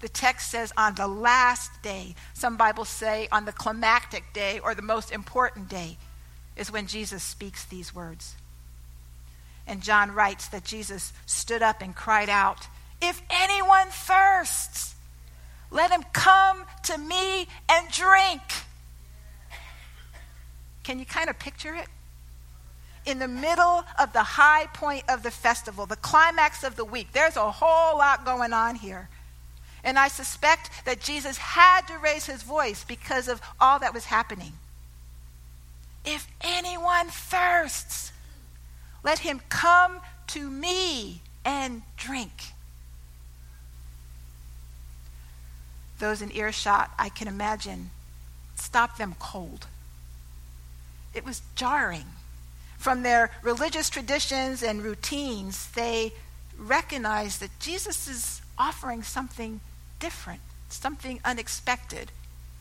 The 0.00 0.08
text 0.08 0.50
says 0.50 0.72
on 0.76 0.94
the 0.94 1.06
last 1.06 1.82
day. 1.82 2.14
Some 2.34 2.56
Bibles 2.56 2.88
say 2.88 3.28
on 3.30 3.44
the 3.44 3.52
climactic 3.52 4.32
day 4.32 4.58
or 4.58 4.74
the 4.74 4.82
most 4.82 5.12
important 5.12 5.68
day 5.68 5.98
is 6.56 6.72
when 6.72 6.86
Jesus 6.86 7.22
speaks 7.22 7.64
these 7.64 7.94
words. 7.94 8.34
And 9.66 9.82
John 9.82 10.12
writes 10.12 10.48
that 10.48 10.64
Jesus 10.64 11.12
stood 11.26 11.62
up 11.62 11.82
and 11.82 11.94
cried 11.94 12.28
out, 12.28 12.66
If 13.00 13.22
anyone 13.30 13.88
thirsts, 13.88 14.94
let 15.70 15.90
him 15.90 16.02
come 16.12 16.64
to 16.84 16.98
me 16.98 17.46
and 17.68 17.88
drink. 17.90 18.42
Can 20.82 20.98
you 20.98 21.04
kind 21.04 21.30
of 21.30 21.38
picture 21.38 21.74
it? 21.74 21.86
in 23.06 23.18
the 23.18 23.28
middle 23.28 23.82
of 23.98 24.12
the 24.12 24.22
high 24.22 24.66
point 24.74 25.02
of 25.08 25.22
the 25.22 25.30
festival, 25.30 25.86
the 25.86 25.96
climax 25.96 26.62
of 26.62 26.76
the 26.76 26.84
week. 26.84 27.08
There's 27.12 27.36
a 27.36 27.50
whole 27.50 27.98
lot 27.98 28.24
going 28.24 28.52
on 28.52 28.74
here. 28.74 29.08
And 29.82 29.98
I 29.98 30.08
suspect 30.08 30.70
that 30.84 31.00
Jesus 31.00 31.38
had 31.38 31.86
to 31.88 31.98
raise 31.98 32.26
his 32.26 32.42
voice 32.42 32.84
because 32.84 33.28
of 33.28 33.40
all 33.60 33.78
that 33.78 33.94
was 33.94 34.06
happening. 34.06 34.52
If 36.04 36.26
anyone 36.40 37.08
thirsts, 37.08 38.12
let 39.02 39.20
him 39.20 39.40
come 39.48 40.00
to 40.28 40.50
me 40.50 41.20
and 41.44 41.82
drink. 41.96 42.52
Those 45.98 46.22
in 46.22 46.32
earshot, 46.32 46.90
I 46.98 47.08
can 47.08 47.28
imagine, 47.28 47.90
stopped 48.56 48.98
them 48.98 49.14
cold. 49.18 49.66
It 51.14 51.24
was 51.24 51.42
jarring 51.54 52.06
from 52.80 53.02
their 53.02 53.30
religious 53.42 53.90
traditions 53.90 54.62
and 54.62 54.82
routines, 54.82 55.68
they 55.72 56.12
recognized 56.58 57.40
that 57.40 57.50
Jesus 57.60 58.08
is 58.08 58.40
offering 58.56 59.02
something 59.02 59.60
different, 60.00 60.40
something 60.68 61.20
unexpected, 61.24 62.10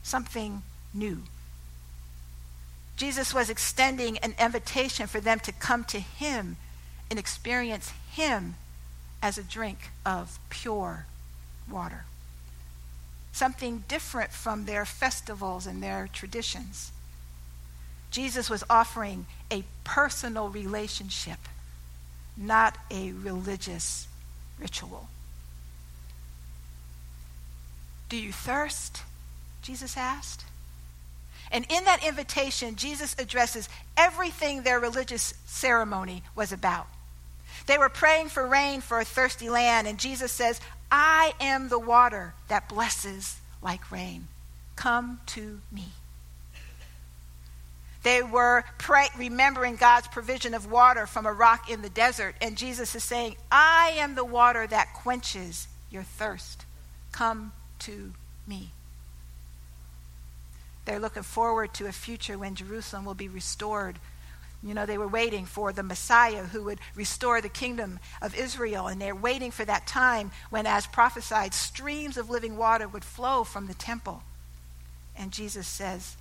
something 0.04 0.62
new. 0.94 1.24
Jesus 2.98 3.34
was 3.34 3.50
extending 3.50 4.18
an 4.20 4.36
invitation 4.38 5.08
for 5.08 5.22
them 5.22 5.40
to 5.40 5.52
come 5.54 5.86
to 5.86 6.00
him 6.00 6.58
and 7.10 7.18
experience 7.18 7.94
him 8.12 8.56
as 9.22 9.38
a 9.38 9.44
drink 9.44 9.90
of 10.06 10.38
pure 10.50 11.06
water. 11.72 12.06
Something 13.32 13.86
different 13.88 14.32
from 14.32 14.66
their 14.66 14.86
festivals 14.86 15.66
and 15.66 15.82
their 15.82 16.10
traditions. 16.12 16.92
Jesus 18.12 18.50
was 18.50 18.64
offering 18.70 19.28
a 19.52 19.64
personal 19.84 20.50
relationship, 20.50 21.40
not 22.36 22.78
a 22.92 23.12
religious 23.12 24.08
ritual. 24.60 25.08
Do 28.10 28.18
you 28.18 28.32
thirst? 28.32 29.04
Jesus 29.62 29.96
asked. 29.96 30.46
And 31.52 31.66
in 31.70 31.86
that 31.86 32.06
invitation, 32.06 32.76
Jesus 32.76 33.16
addresses 33.18 33.70
everything 33.98 34.62
their 34.62 34.80
religious 34.80 35.34
ceremony 35.46 36.24
was 36.36 36.52
about. 36.52 36.88
They 37.66 37.78
were 37.78 37.90
praying 37.90 38.30
for 38.30 38.48
rain 38.48 38.82
for 38.82 39.00
a 39.00 39.06
thirsty 39.06 39.50
land, 39.50 39.88
and 39.88 40.00
Jesus 40.00 40.32
says, 40.32 40.60
I 40.92 41.34
am 41.40 41.70
the 41.70 41.80
water 41.80 42.34
that 42.48 42.70
blesses 42.70 43.38
like 43.62 43.92
rain. 43.92 44.28
Come 44.76 45.20
to 45.28 45.60
me. 45.72 45.86
They 48.04 48.24
were 48.24 48.64
pray, 48.78 49.08
remembering 49.18 49.76
God's 49.76 50.08
provision 50.08 50.54
of 50.54 50.72
water 50.72 51.06
from 51.06 51.26
a 51.26 51.34
rock 51.34 51.70
in 51.70 51.82
the 51.82 51.90
desert. 51.90 52.36
And 52.42 52.58
Jesus 52.58 52.96
is 52.96 53.04
saying, 53.04 53.36
I 53.52 53.94
am 53.98 54.16
the 54.16 54.24
water 54.24 54.66
that 54.66 54.94
quenches 54.94 55.68
your 55.92 56.04
thirst. 56.04 56.66
Come 57.12 57.52
to 57.80 58.14
me. 58.48 58.72
They're 60.86 61.00
looking 61.00 61.24
forward 61.24 61.74
to 61.76 61.88
a 61.88 61.92
future 61.92 62.38
when 62.38 62.56
Jerusalem 62.56 63.06
will 63.06 63.14
be 63.14 63.28
restored 63.30 64.00
You 64.62 64.74
know, 64.74 64.86
they 64.86 64.98
were 64.98 65.08
waiting 65.08 65.46
for 65.46 65.72
the 65.72 65.84
Messiah 65.84 66.44
who 66.44 66.64
would 66.64 66.80
restore 66.94 67.40
the 67.40 67.50
kingdom 67.50 68.00
of 68.22 68.36
Israel, 68.36 68.88
and 68.88 69.02
they're 69.02 69.16
waiting 69.16 69.52
for 69.52 69.64
that 69.64 69.88
time 69.88 70.32
when, 70.50 70.66
as 70.66 70.86
prophesied, 70.86 71.54
streams 71.54 72.18
of 72.18 72.30
living 72.30 72.58
water 72.58 72.88
would 72.88 73.06
flow 73.06 73.46
from 73.46 73.68
the 73.68 73.74
temple. 73.74 74.24
And 75.16 75.32
Jesus 75.32 75.68
says, 75.68 76.18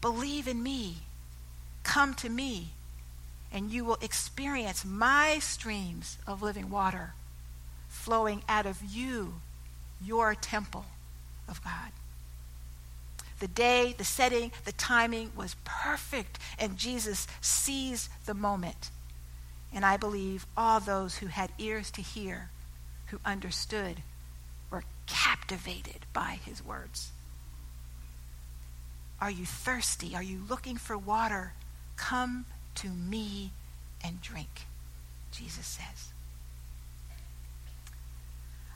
Believe 0.00 0.46
in 0.46 0.62
me, 0.62 0.98
come 1.82 2.14
to 2.14 2.28
me, 2.28 2.68
and 3.52 3.70
you 3.70 3.84
will 3.84 3.98
experience 4.00 4.84
my 4.84 5.40
streams 5.40 6.18
of 6.26 6.42
living 6.42 6.70
water 6.70 7.14
flowing 7.88 8.42
out 8.48 8.64
of 8.64 8.78
you, 8.82 9.34
your 10.00 10.34
temple 10.34 10.86
of 11.52 11.62
God. 11.62 11.92
The 13.38 13.46
day, 13.48 13.94
the 13.96 14.04
setting, 14.04 14.50
the 14.64 14.72
timing 14.72 15.30
was 15.36 15.56
perfect, 15.64 16.38
and 16.58 16.76
Jesus 16.76 17.26
seized 17.40 18.08
the 18.26 18.34
moment. 18.34 18.90
And 19.72 19.84
I 19.84 19.96
believe 19.96 20.46
all 20.56 20.80
those 20.80 21.16
who 21.16 21.26
had 21.26 21.50
ears 21.58 21.90
to 21.92 22.02
hear, 22.02 22.50
who 23.06 23.18
understood, 23.24 23.96
were 24.70 24.84
captivated 25.06 26.06
by 26.12 26.38
his 26.44 26.64
words. 26.64 27.10
Are 29.20 29.30
you 29.30 29.44
thirsty? 29.44 30.16
Are 30.16 30.22
you 30.22 30.40
looking 30.48 30.76
for 30.76 30.96
water? 30.96 31.52
Come 31.96 32.46
to 32.76 32.88
me 32.88 33.52
and 34.04 34.20
drink, 34.22 34.66
Jesus 35.30 35.66
says. 35.66 36.12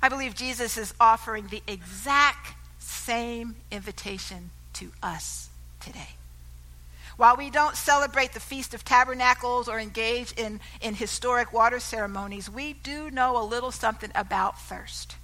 I 0.02 0.08
believe 0.08 0.34
Jesus 0.34 0.76
is 0.76 0.92
offering 1.00 1.46
the 1.48 1.62
exact 1.66 2.54
same 2.86 3.56
invitation 3.70 4.50
to 4.74 4.92
us 5.02 5.48
today. 5.80 6.10
While 7.16 7.36
we 7.36 7.50
don't 7.50 7.76
celebrate 7.76 8.32
the 8.32 8.40
Feast 8.40 8.74
of 8.74 8.84
Tabernacles 8.84 9.68
or 9.68 9.80
engage 9.80 10.32
in, 10.32 10.60
in 10.82 10.94
historic 10.94 11.52
water 11.52 11.80
ceremonies, 11.80 12.50
we 12.50 12.74
do 12.74 13.10
know 13.10 13.40
a 13.40 13.44
little 13.44 13.72
something 13.72 14.10
about 14.14 14.60
thirst. 14.60 15.16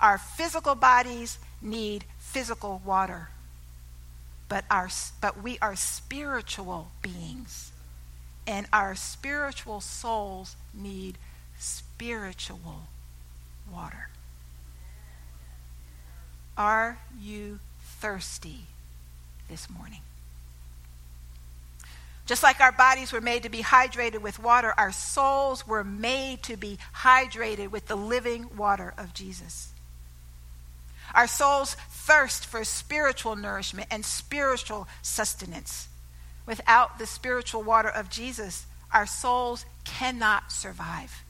Our 0.00 0.18
physical 0.18 0.74
bodies 0.74 1.38
need 1.60 2.04
physical 2.18 2.80
water, 2.84 3.28
but, 4.48 4.64
our, 4.70 4.88
but 5.20 5.42
we 5.42 5.58
are 5.60 5.76
spiritual 5.76 6.90
beings, 7.02 7.70
and 8.46 8.66
our 8.72 8.94
spiritual 8.94 9.80
souls 9.80 10.56
need 10.74 11.18
spiritual 11.58 12.86
water. 13.70 14.08
Are 16.56 16.98
you 17.20 17.60
thirsty 18.00 18.66
this 19.48 19.70
morning? 19.70 20.00
Just 22.26 22.42
like 22.42 22.60
our 22.60 22.72
bodies 22.72 23.12
were 23.12 23.20
made 23.20 23.42
to 23.42 23.48
be 23.48 23.62
hydrated 23.62 24.20
with 24.20 24.38
water, 24.38 24.72
our 24.76 24.92
souls 24.92 25.66
were 25.66 25.84
made 25.84 26.42
to 26.44 26.56
be 26.56 26.78
hydrated 26.96 27.70
with 27.70 27.86
the 27.88 27.96
living 27.96 28.56
water 28.56 28.94
of 28.96 29.12
Jesus. 29.12 29.70
Our 31.14 31.26
souls 31.26 31.74
thirst 31.90 32.46
for 32.46 32.64
spiritual 32.64 33.36
nourishment 33.36 33.88
and 33.90 34.04
spiritual 34.04 34.88
sustenance. 35.02 35.88
Without 36.46 36.98
the 36.98 37.06
spiritual 37.06 37.62
water 37.62 37.88
of 37.88 38.08
Jesus, 38.08 38.66
our 38.92 39.06
souls 39.06 39.64
cannot 39.84 40.52
survive. 40.52 41.24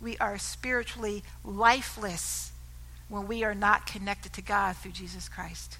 We 0.00 0.16
are 0.18 0.38
spiritually 0.38 1.22
lifeless 1.44 2.49
when 3.10 3.26
we 3.26 3.44
are 3.44 3.54
not 3.54 3.86
connected 3.86 4.32
to 4.32 4.42
God 4.42 4.76
through 4.76 4.92
Jesus 4.92 5.28
Christ. 5.28 5.76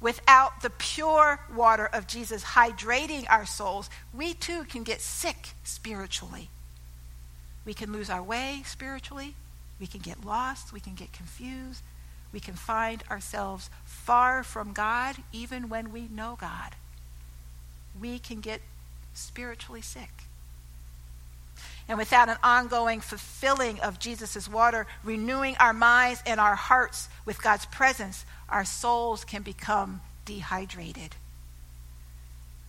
Without 0.00 0.62
the 0.62 0.70
pure 0.70 1.38
water 1.54 1.86
of 1.86 2.06
Jesus 2.06 2.42
hydrating 2.42 3.24
our 3.30 3.46
souls, 3.46 3.88
we 4.12 4.34
too 4.34 4.64
can 4.64 4.82
get 4.82 5.00
sick 5.00 5.50
spiritually. 5.62 6.48
We 7.64 7.74
can 7.74 7.92
lose 7.92 8.10
our 8.10 8.22
way 8.22 8.62
spiritually. 8.66 9.34
We 9.78 9.86
can 9.86 10.00
get 10.00 10.24
lost. 10.24 10.72
We 10.72 10.80
can 10.80 10.94
get 10.94 11.12
confused. 11.12 11.82
We 12.32 12.40
can 12.40 12.54
find 12.54 13.02
ourselves 13.10 13.70
far 13.84 14.42
from 14.42 14.72
God 14.72 15.16
even 15.32 15.68
when 15.68 15.92
we 15.92 16.08
know 16.08 16.36
God. 16.40 16.74
We 17.98 18.18
can 18.18 18.40
get 18.40 18.60
spiritually 19.14 19.82
sick. 19.82 20.24
And 21.88 21.98
without 21.98 22.28
an 22.28 22.38
ongoing 22.42 23.00
fulfilling 23.00 23.78
of 23.80 23.98
Jesus' 23.98 24.48
water, 24.48 24.86
renewing 25.02 25.56
our 25.60 25.74
minds 25.74 26.22
and 26.24 26.40
our 26.40 26.54
hearts 26.54 27.08
with 27.26 27.42
God's 27.42 27.66
presence, 27.66 28.24
our 28.48 28.64
souls 28.64 29.24
can 29.24 29.42
become 29.42 30.00
dehydrated. 30.24 31.14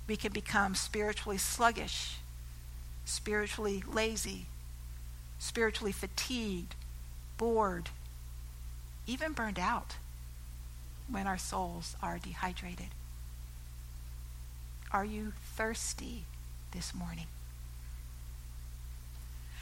We 0.08 0.17
can 0.17 0.34
become 0.34 0.75
spiritually 0.75 1.38
sluggish, 1.38 2.17
spiritually 3.06 3.84
lazy, 3.88 4.47
spiritually 5.39 5.93
fatigued, 5.93 6.75
bored, 7.38 7.89
even 9.08 9.32
burned 9.32 9.60
out 9.60 9.95
when 11.10 11.25
our 11.25 11.38
souls 11.38 11.95
are 12.01 12.17
dehydrated. 12.17 12.88
Are 14.91 15.06
you 15.06 15.34
thirsty 15.56 16.23
this 16.71 16.93
morning? 16.93 17.28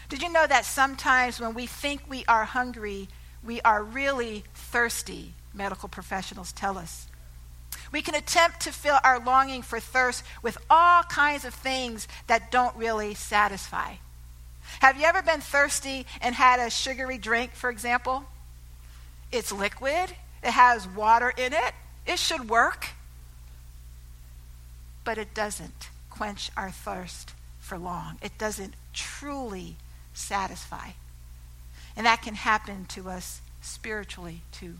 Did 0.10 0.22
you 0.22 0.32
know 0.32 0.46
that 0.46 0.66
sometimes 0.66 1.40
when 1.40 1.54
we 1.54 1.66
think 1.66 2.02
we 2.08 2.26
are 2.26 2.46
hungry, 2.46 3.08
we 3.44 3.62
are 3.62 3.84
really 3.84 4.44
thirsty, 4.54 5.34
medical 5.54 5.90
professionals 5.90 6.52
tell 6.52 6.78
us? 6.78 7.08
We 7.92 8.02
can 8.02 8.16
attempt 8.16 8.62
to 8.62 8.72
fill 8.72 8.98
our 9.04 9.20
longing 9.20 9.62
for 9.62 9.80
thirst 9.80 10.24
with 10.42 10.58
all 10.70 11.04
kinds 11.04 11.46
of 11.46 11.54
things 11.54 12.08
that 12.28 12.52
don't 12.52 12.76
really 12.76 13.14
satisfy. 13.14 13.96
Have 14.80 14.98
you 14.98 15.06
ever 15.06 15.22
been 15.22 15.42
thirsty 15.42 16.06
and 16.22 16.34
had 16.34 16.60
a 16.60 16.70
sugary 16.70 17.18
drink, 17.18 17.54
for 17.54 17.70
example? 17.70 18.26
It's 19.32 19.52
liquid, 19.52 20.12
it 20.44 20.52
has 20.52 20.88
water 20.88 21.34
in 21.38 21.54
it, 21.54 21.74
it 22.06 22.20
should 22.20 22.50
work. 22.50 22.88
But 25.04 25.18
it 25.18 25.34
doesn't 25.34 25.90
quench 26.10 26.50
our 26.56 26.72
thirst 26.72 27.34
for 27.60 27.78
long. 27.78 28.18
It 28.22 28.38
doesn't 28.38 28.74
truly 28.94 29.76
satisfy. 30.14 30.90
And 31.96 32.06
that 32.06 32.22
can 32.22 32.36
happen 32.36 32.86
to 32.90 33.10
us 33.10 33.42
spiritually 33.62 34.42
too. 34.52 34.76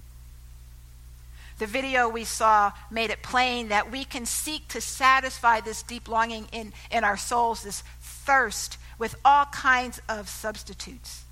The 1.60 1.68
video 1.68 2.10
we 2.10 2.24
saw 2.24 2.72
made 2.90 3.12
it 3.12 3.22
plain 3.22 3.70
that 3.70 3.92
we 3.92 4.04
can 4.04 4.26
seek 4.26 4.68
to 4.70 4.82
satisfy 4.82 5.60
this 5.62 5.84
deep 5.84 6.08
longing 6.08 6.48
in, 6.52 6.74
in 6.92 7.04
our 7.04 7.18
souls, 7.18 7.64
this 7.64 7.84
thirst, 8.02 8.78
with 8.98 9.16
all 9.24 9.46
kinds 9.46 10.02
of 10.10 10.28
substitutes. 10.28 11.24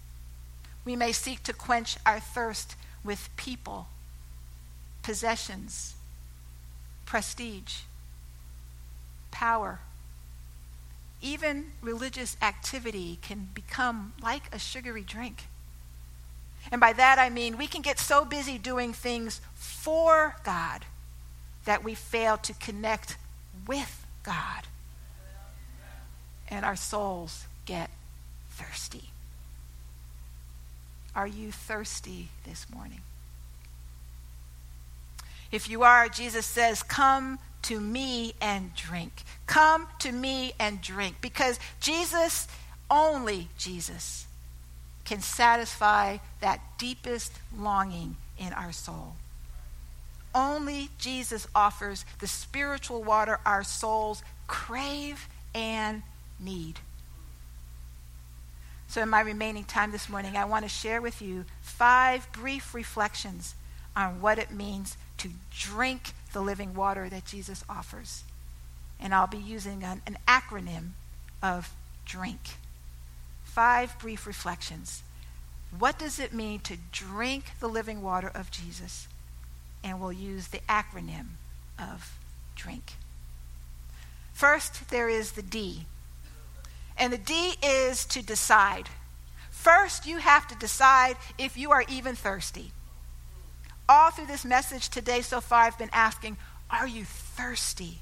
We 0.86 0.96
may 0.96 1.12
seek 1.12 1.44
to 1.44 1.54
quench 1.54 1.98
our 2.06 2.20
thirst 2.20 2.76
with 3.04 3.30
people, 3.36 3.88
possessions, 5.02 5.96
prestige, 7.06 7.80
power, 9.32 9.80
even 11.22 11.72
religious 11.82 12.38
activity 12.42 13.20
can 13.22 13.50
become 13.54 14.14
like 14.22 14.44
a 14.52 14.60
sugary 14.60 15.04
drink. 15.04 15.44
And 16.72 16.80
by 16.80 16.94
that 16.94 17.20
I 17.20 17.30
mean 17.30 17.58
we 17.58 17.68
can 17.68 17.82
get 17.82 18.00
so 18.00 18.26
busy 18.26 18.58
doing 18.58 18.94
things 18.94 19.42
for 19.54 20.36
God 20.44 20.86
that 21.66 21.84
we 21.84 21.94
fail 21.94 22.38
to 22.38 22.54
connect 22.54 23.18
with 23.68 24.06
God. 24.24 24.64
And 26.50 26.66
our 26.66 26.76
souls 26.76 27.46
get 27.66 27.90
thirsty. 28.50 29.12
Are 31.16 31.28
you 31.28 31.52
thirsty 31.52 32.30
this 32.46 32.66
morning? 32.74 33.02
If 35.52 35.70
you 35.70 35.84
are, 35.84 36.08
Jesus 36.08 36.46
says, 36.46 36.82
Come 36.84 37.40
to 37.64 37.80
me 37.80 38.34
and 38.42 38.74
drink. 38.76 39.24
Come 39.46 39.88
to 40.00 40.12
me 40.12 40.54
and 40.60 40.82
drink. 40.82 41.18
Because 41.22 41.60
Jesus, 41.80 42.48
only 42.90 43.50
Jesus, 43.58 44.26
can 45.06 45.22
satisfy 45.22 46.18
that 46.40 46.62
deepest 46.78 47.34
longing 47.58 48.18
in 48.38 48.54
our 48.54 48.72
soul. 48.72 49.16
Only 50.34 50.90
Jesus 50.98 51.48
offers 51.54 52.06
the 52.20 52.28
spiritual 52.28 53.04
water 53.04 53.40
our 53.46 53.64
souls 53.64 54.24
crave 54.48 55.28
and 55.54 56.04
need. 56.40 56.80
So, 58.88 59.02
in 59.02 59.10
my 59.10 59.22
remaining 59.22 59.64
time 59.64 59.92
this 59.92 60.10
morning, 60.10 60.36
I 60.36 60.46
want 60.46 60.64
to 60.64 60.70
share 60.70 61.02
with 61.02 61.22
you 61.22 61.46
five 61.62 62.30
brief 62.34 62.74
reflections 62.74 63.56
on 63.96 64.22
what 64.22 64.38
it 64.38 64.52
means 64.52 64.98
to 65.18 65.30
drink 65.58 66.14
the 66.34 66.42
living 66.42 66.74
water 66.74 67.10
that 67.10 67.26
Jesus 67.26 67.64
offers. 67.70 68.24
And 69.00 69.14
I'll 69.14 69.28
be 69.28 69.38
using 69.38 69.84
an, 69.84 70.02
an 70.06 70.18
acronym 70.28 70.92
of 71.42 71.74
DRINK. 72.06 72.40
Five 73.44 73.98
brief 74.00 74.28
reflections. 74.28 75.04
What 75.78 75.98
does 75.98 76.20
it 76.20 76.34
mean 76.34 76.60
to 76.62 76.78
drink 76.92 77.46
the 77.60 77.68
living 77.68 78.02
water 78.02 78.32
of 78.34 78.52
Jesus? 78.52 79.08
And 79.84 80.00
we'll 80.00 80.14
use 80.14 80.48
the 80.48 80.62
acronym 80.70 81.28
of 81.80 82.18
DRINK. 82.56 82.94
First, 84.34 84.90
there 84.90 85.10
is 85.10 85.32
the 85.32 85.42
D. 85.42 85.86
And 86.98 87.12
the 87.12 87.18
D 87.18 87.56
is 87.64 88.06
to 88.06 88.24
decide. 88.24 88.90
First, 89.50 90.06
you 90.06 90.18
have 90.18 90.48
to 90.48 90.56
decide 90.56 91.18
if 91.38 91.58
you 91.58 91.72
are 91.72 91.84
even 91.90 92.16
thirsty. 92.16 92.72
All 93.90 94.12
through 94.12 94.28
this 94.28 94.46
message 94.46 94.90
today 94.90 95.22
so 95.22 95.42
far, 95.42 95.64
I've 95.64 95.78
been 95.78 95.90
asking, 95.92 96.38
Are 96.70 96.88
you 96.88 97.04
thirsty? 97.06 98.00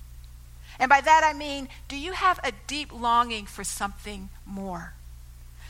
And 0.79 0.89
by 0.89 1.01
that 1.01 1.23
I 1.23 1.37
mean, 1.37 1.67
do 1.87 1.97
you 1.97 2.13
have 2.13 2.39
a 2.43 2.53
deep 2.67 2.93
longing 2.93 3.45
for 3.45 3.63
something 3.63 4.29
more? 4.45 4.93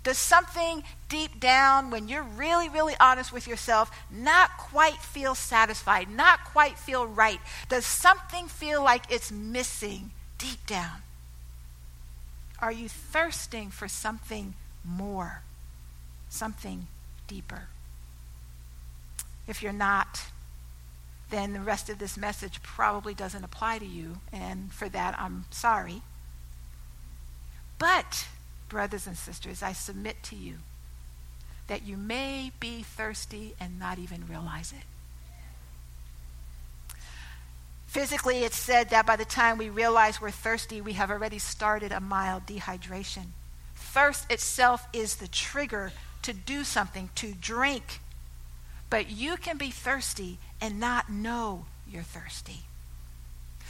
Does 0.03 0.17
something 0.17 0.83
deep 1.09 1.39
down, 1.39 1.89
when 1.89 2.07
you're 2.07 2.23
really, 2.23 2.69
really 2.69 2.95
honest 2.99 3.33
with 3.33 3.47
yourself, 3.47 3.91
not 4.09 4.57
quite 4.57 4.97
feel 4.97 5.35
satisfied, 5.35 6.09
not 6.09 6.45
quite 6.45 6.77
feel 6.77 7.05
right? 7.05 7.39
Does 7.67 7.85
something 7.85 8.47
feel 8.47 8.81
like 8.83 9.11
it's 9.11 9.31
missing 9.31 10.11
deep 10.37 10.65
down? 10.65 11.01
Are 12.59 12.71
you 12.71 12.87
thirsting 12.87 13.69
for 13.69 13.87
something 13.87 14.53
more, 14.85 15.41
something 16.29 16.87
deeper? 17.27 17.67
If 19.49 19.63
you're 19.63 19.73
not, 19.73 20.21
then 21.31 21.53
the 21.53 21.59
rest 21.59 21.89
of 21.89 21.97
this 21.97 22.15
message 22.17 22.61
probably 22.61 23.15
doesn't 23.15 23.43
apply 23.43 23.79
to 23.79 23.85
you, 23.85 24.19
and 24.31 24.71
for 24.71 24.87
that, 24.89 25.19
I'm 25.19 25.45
sorry. 25.49 26.03
But 27.79 28.27
brothers 28.69 29.07
and 29.07 29.17
sisters, 29.17 29.63
I 29.63 29.73
submit 29.73 30.21
to 30.23 30.35
you 30.35 30.57
that 31.67 31.81
you 31.81 31.97
may 31.97 32.51
be 32.59 32.83
thirsty 32.83 33.55
and 33.59 33.79
not 33.79 33.97
even 33.97 34.27
realize 34.29 34.71
it. 34.71 34.85
Physically, 37.87 38.43
it's 38.43 38.55
said 38.55 38.91
that 38.91 39.07
by 39.07 39.15
the 39.15 39.25
time 39.25 39.57
we 39.57 39.69
realize 39.69 40.21
we're 40.21 40.29
thirsty, 40.29 40.79
we 40.79 40.93
have 40.93 41.09
already 41.09 41.39
started 41.39 41.91
a 41.91 41.99
mild 41.99 42.45
dehydration. 42.45 43.29
Thirst 43.73 44.31
itself 44.31 44.87
is 44.93 45.15
the 45.15 45.27
trigger 45.27 45.91
to 46.21 46.33
do 46.33 46.63
something, 46.63 47.09
to 47.15 47.33
drink. 47.33 47.99
But 48.89 49.09
you 49.09 49.37
can 49.37 49.57
be 49.57 49.69
thirsty 49.69 50.39
and 50.59 50.79
not 50.79 51.09
know 51.09 51.65
you're 51.89 52.03
thirsty. 52.03 52.61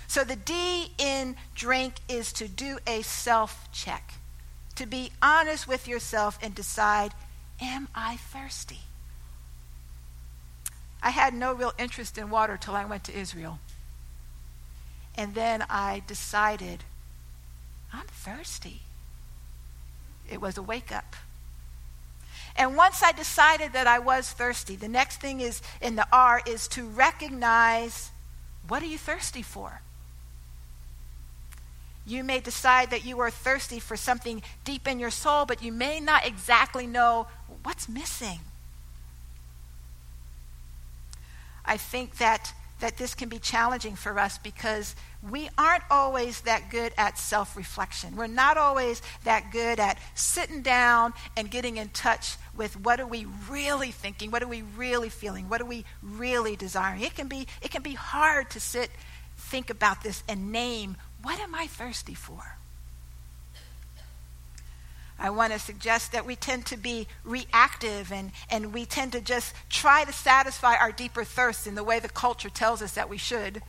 So 0.07 0.23
the 0.23 0.35
D 0.35 0.91
in 0.97 1.35
drink 1.53 1.95
is 2.07 2.33
to 2.33 2.47
do 2.47 2.79
a 2.87 3.01
self 3.01 3.69
check 3.71 4.13
to 4.79 4.85
be 4.85 5.11
honest 5.21 5.67
with 5.67 5.89
yourself 5.89 6.39
and 6.41 6.55
decide, 6.55 7.11
am 7.61 7.89
I 7.93 8.15
thirsty? 8.15 8.79
I 11.03 11.09
had 11.09 11.33
no 11.33 11.51
real 11.51 11.73
interest 11.77 12.17
in 12.17 12.29
water 12.29 12.55
till 12.55 12.77
I 12.77 12.85
went 12.85 13.03
to 13.03 13.17
Israel. 13.17 13.59
And 15.17 15.35
then 15.35 15.65
I 15.69 16.01
decided, 16.07 16.85
I'm 17.91 18.07
thirsty. 18.07 18.83
It 20.31 20.39
was 20.39 20.57
a 20.57 20.63
wake 20.63 20.93
up. 20.93 21.17
And 22.59 22.75
once 22.75 23.01
I 23.01 23.13
decided 23.13 23.71
that 23.71 23.87
I 23.87 23.99
was 23.99 24.29
thirsty, 24.29 24.75
the 24.75 24.89
next 24.89 25.21
thing 25.21 25.39
is 25.39 25.61
in 25.81 25.95
the 25.95 26.05
R 26.11 26.41
is 26.45 26.67
to 26.69 26.85
recognize 26.85 28.11
what 28.67 28.83
are 28.83 28.87
you 28.87 28.97
thirsty 28.97 29.41
for? 29.41 29.81
You 32.05 32.23
may 32.23 32.41
decide 32.41 32.89
that 32.89 33.05
you 33.05 33.19
are 33.21 33.31
thirsty 33.31 33.79
for 33.79 33.95
something 33.95 34.41
deep 34.65 34.87
in 34.87 34.99
your 34.99 35.09
soul, 35.09 35.45
but 35.45 35.63
you 35.63 35.71
may 35.71 36.01
not 36.01 36.27
exactly 36.27 36.85
know 36.85 37.27
what's 37.63 37.87
missing. 37.87 38.39
I 41.63 41.77
think 41.77 42.17
that, 42.17 42.53
that 42.81 42.97
this 42.97 43.15
can 43.15 43.29
be 43.29 43.39
challenging 43.39 43.95
for 43.95 44.19
us 44.19 44.37
because 44.37 44.95
we 45.29 45.49
aren't 45.57 45.83
always 45.91 46.41
that 46.41 46.69
good 46.69 46.93
at 46.97 47.17
self 47.17 47.55
reflection. 47.55 48.15
We're 48.15 48.27
not 48.27 48.57
always 48.57 49.01
that 49.23 49.51
good 49.51 49.79
at 49.79 49.97
sitting 50.15 50.61
down 50.61 51.13
and 51.37 51.51
getting 51.51 51.77
in 51.77 51.89
touch 51.89 52.37
with 52.59 52.77
what 52.77 52.99
are 52.99 53.07
we 53.07 53.25
really 53.49 53.89
thinking, 53.89 54.29
what 54.29 54.43
are 54.43 54.47
we 54.47 54.61
really 54.61 55.07
feeling, 55.07 55.47
what 55.47 55.61
are 55.61 55.65
we 55.65 55.85
really 56.03 56.57
desiring. 56.57 57.01
It 57.01 57.15
can 57.15 57.29
be, 57.29 57.47
it 57.61 57.71
can 57.71 57.81
be 57.81 57.93
hard 57.93 58.49
to 58.51 58.59
sit, 58.59 58.91
think 59.37 59.69
about 59.69 60.03
this, 60.03 60.21
and 60.27 60.51
name 60.51 60.97
what 61.21 61.39
am 61.39 61.55
I 61.55 61.67
thirsty 61.67 62.13
for? 62.13 62.57
I 65.17 65.29
want 65.31 65.51
to 65.51 65.59
suggest 65.59 66.13
that 66.13 66.25
we 66.25 66.35
tend 66.35 66.65
to 66.67 66.77
be 66.77 67.07
reactive 67.25 68.11
and, 68.11 68.31
and 68.49 68.73
we 68.73 68.85
tend 68.85 69.11
to 69.13 69.21
just 69.21 69.53
try 69.69 70.05
to 70.05 70.13
satisfy 70.13 70.75
our 70.75 70.93
deeper 70.93 71.25
thirsts 71.25 71.67
in 71.67 71.75
the 71.75 71.83
way 71.83 71.99
the 71.99 72.07
culture 72.07 72.49
tells 72.49 72.81
us 72.81 72.93
that 72.93 73.09
we 73.09 73.17
should. 73.17 73.61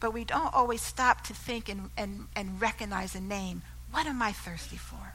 But 0.00 0.14
we 0.14 0.24
don't 0.24 0.54
always 0.54 0.80
stop 0.80 1.22
to 1.24 1.34
think 1.34 1.68
and, 1.68 1.90
and, 1.98 2.28
and 2.34 2.60
recognize 2.60 3.14
a 3.14 3.20
name. 3.20 3.62
What 3.90 4.06
am 4.06 4.22
I 4.22 4.32
thirsty 4.32 4.76
for? 4.76 5.14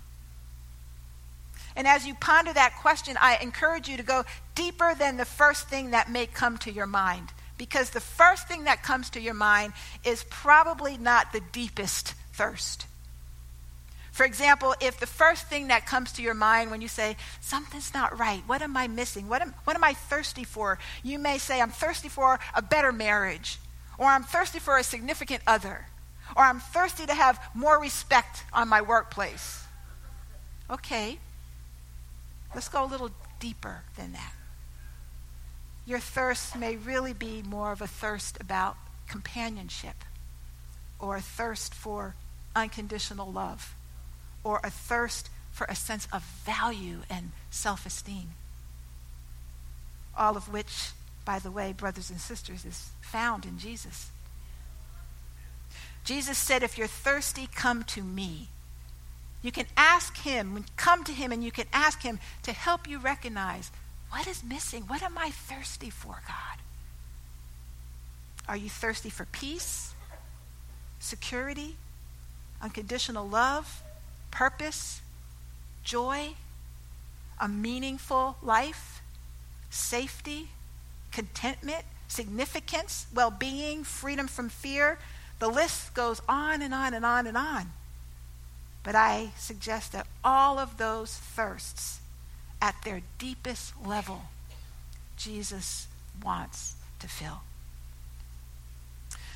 And 1.76 1.88
as 1.88 2.06
you 2.06 2.14
ponder 2.16 2.54
that 2.54 2.76
question, 2.82 3.18
I 3.20 3.38
encourage 3.38 3.88
you 3.88 3.98
to 3.98 4.04
go 4.04 4.24
deeper 4.56 4.94
than 4.96 5.18
the 5.18 5.26
first 5.26 5.68
thing 5.70 5.92
that 5.92 6.12
may 6.12 6.28
come 6.28 6.58
to 6.60 6.72
your 6.72 6.86
mind 6.86 7.30
because 7.58 7.92
the 7.92 8.00
first 8.00 8.48
thing 8.48 8.66
that 8.66 8.84
comes 8.84 9.10
to 9.12 9.22
your 9.22 9.34
mind 9.34 9.74
is 10.04 10.26
probably 10.30 10.98
not 10.98 11.32
the 11.32 11.42
deepest 11.52 12.14
thirst. 12.34 12.86
For 14.12 14.26
example, 14.26 14.76
if 14.80 15.00
the 15.00 15.08
first 15.08 15.48
thing 15.48 15.70
that 15.70 15.88
comes 15.88 16.12
to 16.14 16.22
your 16.22 16.36
mind 16.36 16.70
when 16.70 16.82
you 16.82 16.88
say, 16.88 17.18
something's 17.42 17.94
not 17.96 18.20
right, 18.20 18.44
what 18.46 18.62
am 18.62 18.78
I 18.78 18.88
missing? 18.88 19.28
What 19.28 19.42
am, 19.42 19.56
what 19.64 19.76
am 19.76 19.84
I 19.84 19.94
thirsty 19.94 20.44
for? 20.44 20.78
You 21.02 21.18
may 21.18 21.40
say, 21.40 21.60
I'm 21.60 21.72
thirsty 21.72 22.10
for 22.10 22.40
a 22.54 22.62
better 22.62 22.92
marriage, 22.92 23.58
or 23.98 24.06
I'm 24.06 24.24
thirsty 24.24 24.60
for 24.60 24.78
a 24.78 24.84
significant 24.84 25.42
other, 25.48 25.88
or 26.36 26.44
I'm 26.44 26.60
thirsty 26.60 27.08
to 27.08 27.14
have 27.16 27.42
more 27.56 27.80
respect 27.82 28.44
on 28.54 28.68
my 28.68 28.82
workplace. 28.82 29.64
Okay, 30.70 31.18
let's 32.54 32.70
go 32.70 32.84
a 32.84 32.88
little 32.88 33.10
deeper 33.40 33.84
than 33.96 34.14
that 34.14 34.34
your 35.86 36.00
thirst 36.00 36.56
may 36.56 36.76
really 36.76 37.14
be 37.14 37.44
more 37.44 37.72
of 37.72 37.82
a 37.82 37.88
thirst 37.88 38.40
about 38.40 38.78
companionship 39.08 40.06
or 41.00 41.18
a 41.18 41.22
thirst 41.22 41.74
for 41.74 42.16
unconditional 42.56 43.30
love 43.30 43.76
or 44.44 44.62
a 44.64 44.70
thirst 44.70 45.30
for 45.52 45.66
a 45.70 45.76
sense 45.76 46.08
of 46.14 46.24
value 46.46 47.00
and 47.10 47.32
self 47.52 47.86
esteem. 47.86 48.30
All 50.18 50.38
of 50.38 50.52
which, 50.52 50.92
by 51.26 51.40
the 51.40 51.52
way, 51.52 51.74
brothers 51.74 52.10
and 52.10 52.20
sisters, 52.20 52.66
is 52.66 52.90
found 53.02 53.46
in 53.46 53.58
Jesus. 53.58 54.10
Jesus 56.06 56.38
said, 56.38 56.64
If 56.64 56.78
you're 56.78 56.88
thirsty, 56.88 57.48
come 57.54 57.84
to 57.84 58.02
me. 58.02 58.48
You 59.44 59.52
can 59.52 59.68
ask 59.76 60.18
him, 60.18 60.64
come 60.78 61.04
to 61.04 61.12
him, 61.12 61.32
and 61.32 61.44
you 61.44 61.52
can 61.52 61.68
ask 61.74 62.02
him 62.02 62.20
to 62.44 62.54
help 62.54 62.88
you 62.88 62.98
recognize 62.98 63.72
what 64.10 64.26
is 64.26 64.44
missing? 64.44 64.84
What 64.84 65.04
am 65.04 65.18
I 65.18 65.32
thirsty 65.32 65.90
for, 65.90 66.22
God? 66.28 66.60
Are 68.48 68.56
you 68.56 68.70
thirsty 68.70 69.10
for 69.10 69.26
peace, 69.26 69.94
security, 71.00 71.76
unconditional 72.62 73.28
love, 73.28 73.82
purpose, 74.32 75.02
joy, 75.84 76.36
a 77.40 77.48
meaningful 77.48 78.38
life, 78.42 79.02
safety, 79.70 80.50
contentment, 81.12 81.84
significance, 82.08 83.08
well 83.14 83.32
being, 83.32 83.84
freedom 83.84 84.28
from 84.28 84.48
fear? 84.48 85.00
The 85.40 85.48
list 85.48 85.94
goes 85.94 86.22
on 86.30 86.62
and 86.62 86.74
on 86.74 86.94
and 86.94 87.04
on 87.04 87.28
and 87.28 87.36
on. 87.36 87.72
But 88.84 88.96
I 88.96 89.32
suggest 89.38 89.94
that 89.94 90.08
all 90.24 90.60
of 90.60 90.78
those 90.78 91.16
thirsts 91.16 92.02
at 92.62 92.76
their 92.84 93.02
deepest 93.18 93.74
level, 93.86 94.24
Jesus 95.18 95.88
wants 96.24 96.76
to 97.00 97.08
fill. 97.08 97.42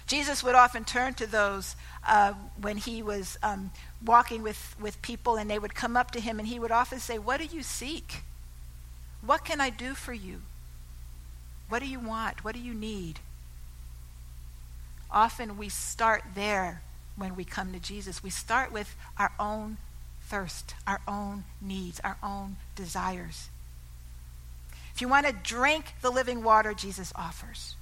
Jesus 0.05 0.41
would 0.43 0.55
often 0.55 0.85
turn 0.85 1.13
to 1.15 1.27
those 1.27 1.75
uh, 2.07 2.33
when 2.61 2.77
he 2.77 3.03
was 3.03 3.37
um, 3.43 3.71
walking 4.05 4.41
with, 4.41 4.75
with 4.79 5.01
people, 5.01 5.35
and 5.35 5.49
they 5.49 5.59
would 5.59 5.75
come 5.75 5.97
up 5.97 6.11
to 6.11 6.21
him, 6.21 6.39
and 6.39 6.47
he 6.47 6.59
would 6.59 6.71
often 6.71 6.99
say, 6.99 7.17
What 7.17 7.39
do 7.39 7.45
you 7.45 7.61
seek? 7.61 8.21
What 9.25 9.43
can 9.43 9.59
I 9.59 9.69
do 9.69 9.93
for 9.93 10.13
you? 10.13 10.41
What 11.67 11.79
do 11.79 11.87
you 11.87 11.99
want? 11.99 12.43
What 12.43 12.55
do 12.55 12.61
you 12.61 12.73
need? 12.73 13.19
Often 15.11 15.57
we 15.57 15.67
start 15.67 16.23
there 16.35 16.81
when 17.17 17.35
we 17.35 17.43
come 17.43 17.73
to 17.73 17.79
Jesus. 17.79 18.23
We 18.23 18.29
start 18.29 18.71
with 18.71 18.95
our 19.17 19.33
own 19.37 19.77
thirst, 20.21 20.75
our 20.85 21.01
own 21.07 21.43
needs, 21.61 21.99
our 22.01 22.17
own 22.23 22.57
desires. 22.75 23.49
If 24.93 25.01
you 25.01 25.07
want 25.07 25.25
to 25.25 25.33
drink 25.33 25.93
the 26.01 26.09
living 26.09 26.43
water 26.43 26.73
Jesus 26.73 27.11
offers, 27.15 27.75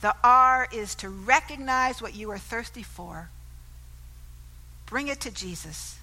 the 0.00 0.14
R 0.22 0.68
is 0.72 0.94
to 0.96 1.08
recognize 1.08 2.00
what 2.00 2.14
you 2.14 2.30
are 2.30 2.38
thirsty 2.38 2.82
for, 2.82 3.30
bring 4.86 5.08
it 5.08 5.20
to 5.22 5.30
Jesus, 5.30 5.98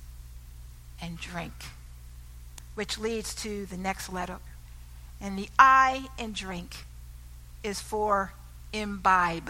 and 1.01 1.17
drink, 1.17 1.53
which 2.75 2.97
leads 2.97 3.33
to 3.35 3.65
the 3.65 3.77
next 3.77 4.11
letter. 4.11 4.37
And 5.21 5.37
the 5.39 5.49
I 5.57 6.07
in 6.17 6.33
drink 6.33 6.75
is 7.63 7.79
for 7.79 8.33
imbibe, 8.73 9.49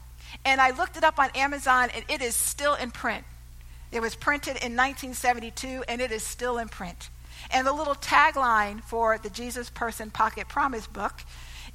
And 0.45 0.59
I 0.59 0.71
looked 0.71 0.97
it 0.97 1.03
up 1.03 1.19
on 1.19 1.29
Amazon, 1.35 1.89
and 1.95 2.03
it 2.09 2.21
is 2.21 2.35
still 2.35 2.75
in 2.75 2.91
print. 2.91 3.23
It 3.91 4.01
was 4.01 4.15
printed 4.15 4.57
in 4.57 4.75
1972, 4.75 5.83
and 5.87 6.01
it 6.01 6.11
is 6.11 6.23
still 6.23 6.57
in 6.57 6.67
print. 6.67 7.09
And 7.51 7.65
the 7.65 7.73
little 7.73 7.95
tagline 7.95 8.83
for 8.83 9.17
the 9.17 9.29
Jesus 9.29 9.69
Person 9.69 10.12
Pocket 10.12 10.47
Promise 10.47 10.88
book 10.88 11.21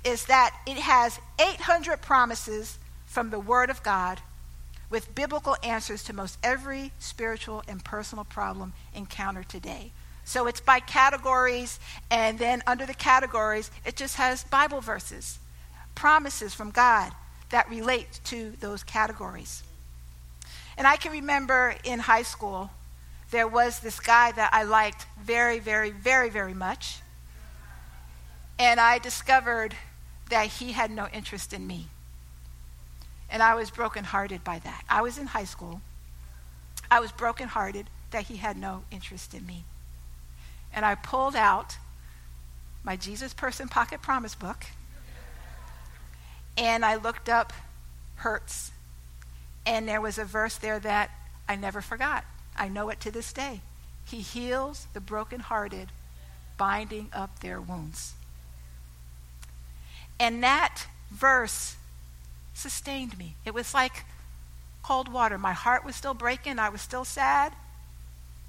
is 0.05 0.27
that 0.27 0.55
it 0.67 0.77
has 0.77 1.19
800 1.41 2.01
promises 2.03 2.79
from 3.07 3.31
the 3.31 3.41
Word 3.41 3.71
of 3.71 3.83
God 3.83 4.21
with 4.91 5.15
biblical 5.15 5.57
answers 5.63 6.05
to 6.05 6.13
most 6.13 6.39
every 6.43 6.93
spiritual 6.99 7.63
and 7.67 7.85
personal 7.85 8.25
problem 8.25 8.73
encountered 8.95 9.49
today. 9.49 9.91
So 10.25 10.47
it's 10.47 10.61
by 10.61 10.81
categories, 10.81 11.79
and 12.11 12.39
then 12.39 12.63
under 12.67 12.87
the 12.87 12.95
categories, 12.95 13.71
it 13.85 13.97
just 13.97 14.17
has 14.17 14.45
Bible 14.45 14.81
verses, 14.81 15.39
promises 15.95 16.55
from 16.55 16.71
God 16.71 17.13
that 17.51 17.69
relate 17.69 18.21
to 18.25 18.53
those 18.61 18.83
categories. 18.83 19.63
And 20.77 20.87
I 20.87 20.97
can 20.97 21.13
remember 21.13 21.75
in 21.85 21.99
high 21.99 22.23
school 22.23 22.71
there 23.35 23.49
was 23.49 23.81
this 23.81 23.99
guy 23.99 24.31
that 24.31 24.51
I 24.53 24.63
liked 24.63 25.07
very, 25.21 25.59
very, 25.59 25.91
very, 25.91 26.31
very 26.31 26.55
much. 26.55 27.01
And 28.61 28.79
I 28.79 28.99
discovered 28.99 29.75
that 30.31 30.47
he 30.47 30.71
had 30.71 30.93
no 30.93 31.09
interest 31.13 31.53
in 31.53 31.67
me. 31.67 31.89
And 33.29 33.43
I 33.43 33.57
was 33.57 33.73
brokenhearted 33.73 34.45
by 34.45 34.61
that. 34.61 34.85
I 34.89 35.03
was 35.03 35.19
in 35.19 35.27
high 35.27 35.47
school. 35.47 35.81
I 36.93 37.01
was 37.01 37.11
brokenhearted 37.11 37.91
that 38.13 38.27
he 38.27 38.37
had 38.37 38.57
no 38.57 38.85
interest 38.93 39.35
in 39.35 39.45
me. 39.45 39.65
And 40.73 40.85
I 40.85 40.95
pulled 40.95 41.35
out 41.35 41.79
my 42.85 42.95
Jesus 42.95 43.35
Person 43.35 43.67
Pocket 43.67 44.01
Promise 44.01 44.37
book 44.37 44.65
and 46.57 46.85
I 46.85 46.95
looked 46.95 47.29
up 47.29 47.53
hurts. 48.15 48.71
And 49.67 49.89
there 49.89 50.01
was 50.01 50.19
a 50.19 50.25
verse 50.25 50.57
there 50.57 50.79
that 50.79 51.11
I 51.49 51.57
never 51.57 51.81
forgot. 51.81 52.25
I 52.57 52.69
know 52.69 52.89
it 52.91 53.01
to 53.01 53.11
this 53.11 53.33
day. 53.33 53.61
He 54.05 54.21
heals 54.21 54.87
the 54.93 55.01
brokenhearted, 55.01 55.89
binding 56.57 57.09
up 57.13 57.41
their 57.41 57.61
wounds. 57.61 58.15
And 60.21 60.43
that 60.43 60.87
verse 61.11 61.77
sustained 62.55 63.19
me. 63.19 63.35
It 63.45 63.55
was 63.55 63.75
like 63.75 64.05
cold 64.83 65.13
water. 65.13 65.39
My 65.39 65.53
heart 65.53 65.85
was 65.85 65.97
still 65.97 66.15
breaking. 66.15 66.59
I 66.59 66.69
was 66.69 66.81
still 66.81 67.05
sad, 67.05 67.53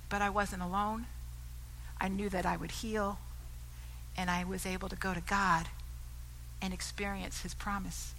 but 0.10 0.22
I 0.22 0.30
wasn't 0.30 0.62
alone. 0.62 1.06
I 2.00 2.10
knew 2.10 2.30
that 2.30 2.46
I 2.46 2.58
would 2.58 2.72
heal, 2.72 3.18
and 4.18 4.30
I 4.30 4.44
was 4.44 4.66
able 4.66 4.90
to 4.90 4.96
go 4.96 5.14
to 5.14 5.22
God 5.22 5.68
and 6.62 6.74
experience 6.74 7.42
his 7.42 7.54
promise. 7.54 8.14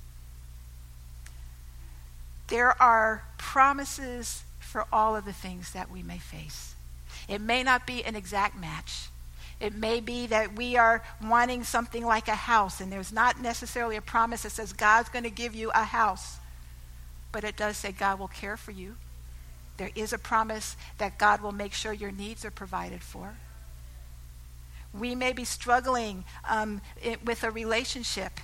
There 2.49 2.81
are 2.81 3.25
promises 3.39 4.45
for 4.77 4.85
all 4.93 5.17
of 5.17 5.25
the 5.25 5.33
things 5.33 5.73
that 5.73 5.91
we 5.91 6.03
may 6.03 6.19
face. 6.19 6.75
It 7.31 7.41
may 7.41 7.63
not 7.63 7.87
be 7.87 8.05
an 8.05 8.15
exact 8.15 8.59
match. 8.59 9.09
It 9.59 9.75
may 9.75 10.01
be 10.01 10.27
that 10.27 10.55
we 10.55 10.77
are 10.77 11.03
wanting 11.25 11.65
something 11.65 12.05
like 12.05 12.29
a 12.29 12.35
house, 12.35 12.79
and 12.83 12.93
there's 12.93 13.11
not 13.11 13.41
necessarily 13.41 13.97
a 13.97 14.03
promise 14.03 14.43
that 14.43 14.51
says 14.51 14.75
God's 14.75 15.09
going 15.09 15.23
to 15.23 15.31
give 15.31 15.55
you 15.55 15.71
a 15.71 15.85
house. 15.85 16.37
But 17.33 17.43
it 17.43 17.57
does 17.57 17.79
say 17.79 17.91
God 17.91 18.19
will 18.19 18.29
care 18.29 18.59
for 18.59 18.71
you. 18.71 18.97
There 19.79 19.93
is 19.95 20.13
a 20.13 20.19
promise 20.19 20.77
that 20.99 21.17
God 21.17 21.41
will 21.41 21.53
make 21.53 21.73
sure 21.73 21.95
your 21.95 22.13
needs 22.13 22.45
are 22.45 22.51
provided 22.51 23.03
for. 23.03 23.39
We 24.93 25.15
may 25.15 25.33
be 25.33 25.47
struggling 25.47 26.25
um, 26.47 26.83
it, 27.03 27.25
with 27.25 27.45
a 27.45 27.51
relationship, 27.51 28.41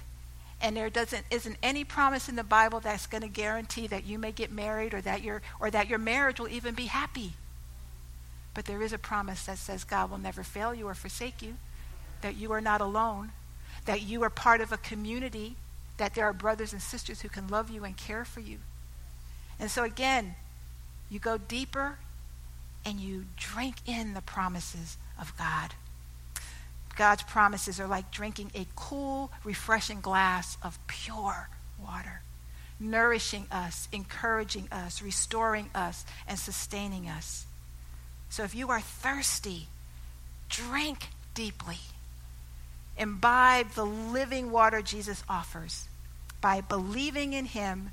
and 0.63 0.77
there 0.77 0.89
doesn't 0.89 1.27
isn't 1.31 1.57
any 1.63 1.85
promise 1.85 2.29
in 2.29 2.37
the 2.37 2.45
Bible 2.45 2.81
that's 2.81 3.07
going 3.07 3.23
to 3.23 3.29
guarantee 3.29 3.89
that 3.89 4.07
you 4.07 4.19
may 4.19 4.31
get 4.31 4.53
married 4.53 4.95
or 4.95 5.01
that 5.01 5.23
your 5.23 5.43
or 5.61 5.71
that 5.71 5.89
your 5.89 5.99
marriage 5.99 6.39
will 6.39 6.49
even 6.49 6.75
be 6.75 6.87
happy. 6.87 7.33
But 8.55 8.67
there 8.67 8.83
is 8.83 8.93
a 8.93 8.99
promise 8.99 9.47
that 9.47 9.59
says 9.59 9.83
God 9.83 10.11
will 10.11 10.19
never 10.19 10.43
fail 10.43 10.73
you 10.75 10.87
or 10.87 10.95
forsake 10.95 11.43
you, 11.43 11.57
that 12.21 12.37
you 12.37 12.53
are 12.53 12.61
not 12.61 12.81
alone, 12.81 13.33
that 13.87 14.03
you 14.03 14.23
are 14.23 14.31
part 14.31 14.61
of 14.61 14.73
a 14.73 14.77
community, 14.77 15.57
that 15.97 16.15
there 16.15 16.25
are 16.25 16.33
brothers 16.33 16.73
and 16.73 16.81
sisters 16.81 17.23
who 17.23 17.29
can 17.29 17.49
love 17.49 17.71
you 17.71 17.85
and 17.85 17.97
care 17.97 18.25
for 18.25 18.41
you. 18.41 18.59
And 19.59 19.71
so 19.71 19.83
again, 19.83 20.37
you 21.11 21.19
go 21.19 21.39
deeper 21.39 21.99
and 22.85 23.01
you 23.01 23.27
drink 23.37 23.77
in 23.87 24.15
the 24.15 24.23
promises 24.23 24.97
of 25.21 25.37
God. 25.37 25.75
God's 26.97 27.23
promises 27.23 27.81
are 27.81 27.87
like 27.87 28.11
drinking 28.11 28.51
a 28.55 28.67
cool, 28.77 29.31
refreshing 29.45 30.01
glass 30.01 30.57
of 30.63 30.79
pure 30.87 31.49
water, 31.83 32.23
nourishing 32.79 33.47
us, 33.51 33.89
encouraging 33.93 34.69
us, 34.71 35.03
restoring 35.03 35.71
us, 35.75 36.05
and 36.29 36.39
sustaining 36.39 37.09
us. 37.09 37.47
So 38.29 38.45
if 38.45 38.55
you 38.55 38.71
are 38.71 38.81
thirsty, 38.81 39.69
drink 40.49 41.09
deeply. 41.35 41.79
Imbibe 42.97 43.73
the 43.73 43.87
living 43.87 44.51
water 44.51 44.83
Jesus 44.83 45.25
offers 45.29 45.89
by 46.41 46.61
believing 46.61 47.33
in 47.33 47.47
him 47.47 47.91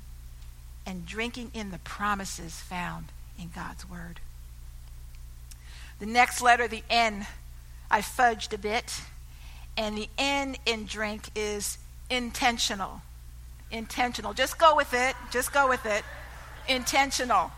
and 0.86 1.06
drinking 1.06 1.50
in 1.54 1.70
the 1.70 1.78
promises 1.78 2.60
found 2.60 3.06
in 3.38 3.50
God's 3.54 3.88
word. 3.88 4.20
The 6.00 6.06
next 6.06 6.42
letter, 6.42 6.66
the 6.66 6.82
N, 6.88 7.26
I 7.90 8.00
fudged 8.00 8.52
a 8.52 8.58
bit. 8.58 9.00
And 9.76 9.96
the 9.96 10.08
N 10.18 10.56
in 10.66 10.86
drink 10.86 11.30
is 11.34 11.78
intentional. 12.10 13.02
Intentional. 13.70 14.34
Just 14.34 14.58
go 14.58 14.76
with 14.76 14.92
it. 14.92 15.14
Just 15.30 15.52
go 15.52 15.68
with 15.68 15.86
it. 15.86 16.04
Intentional. 16.68 17.50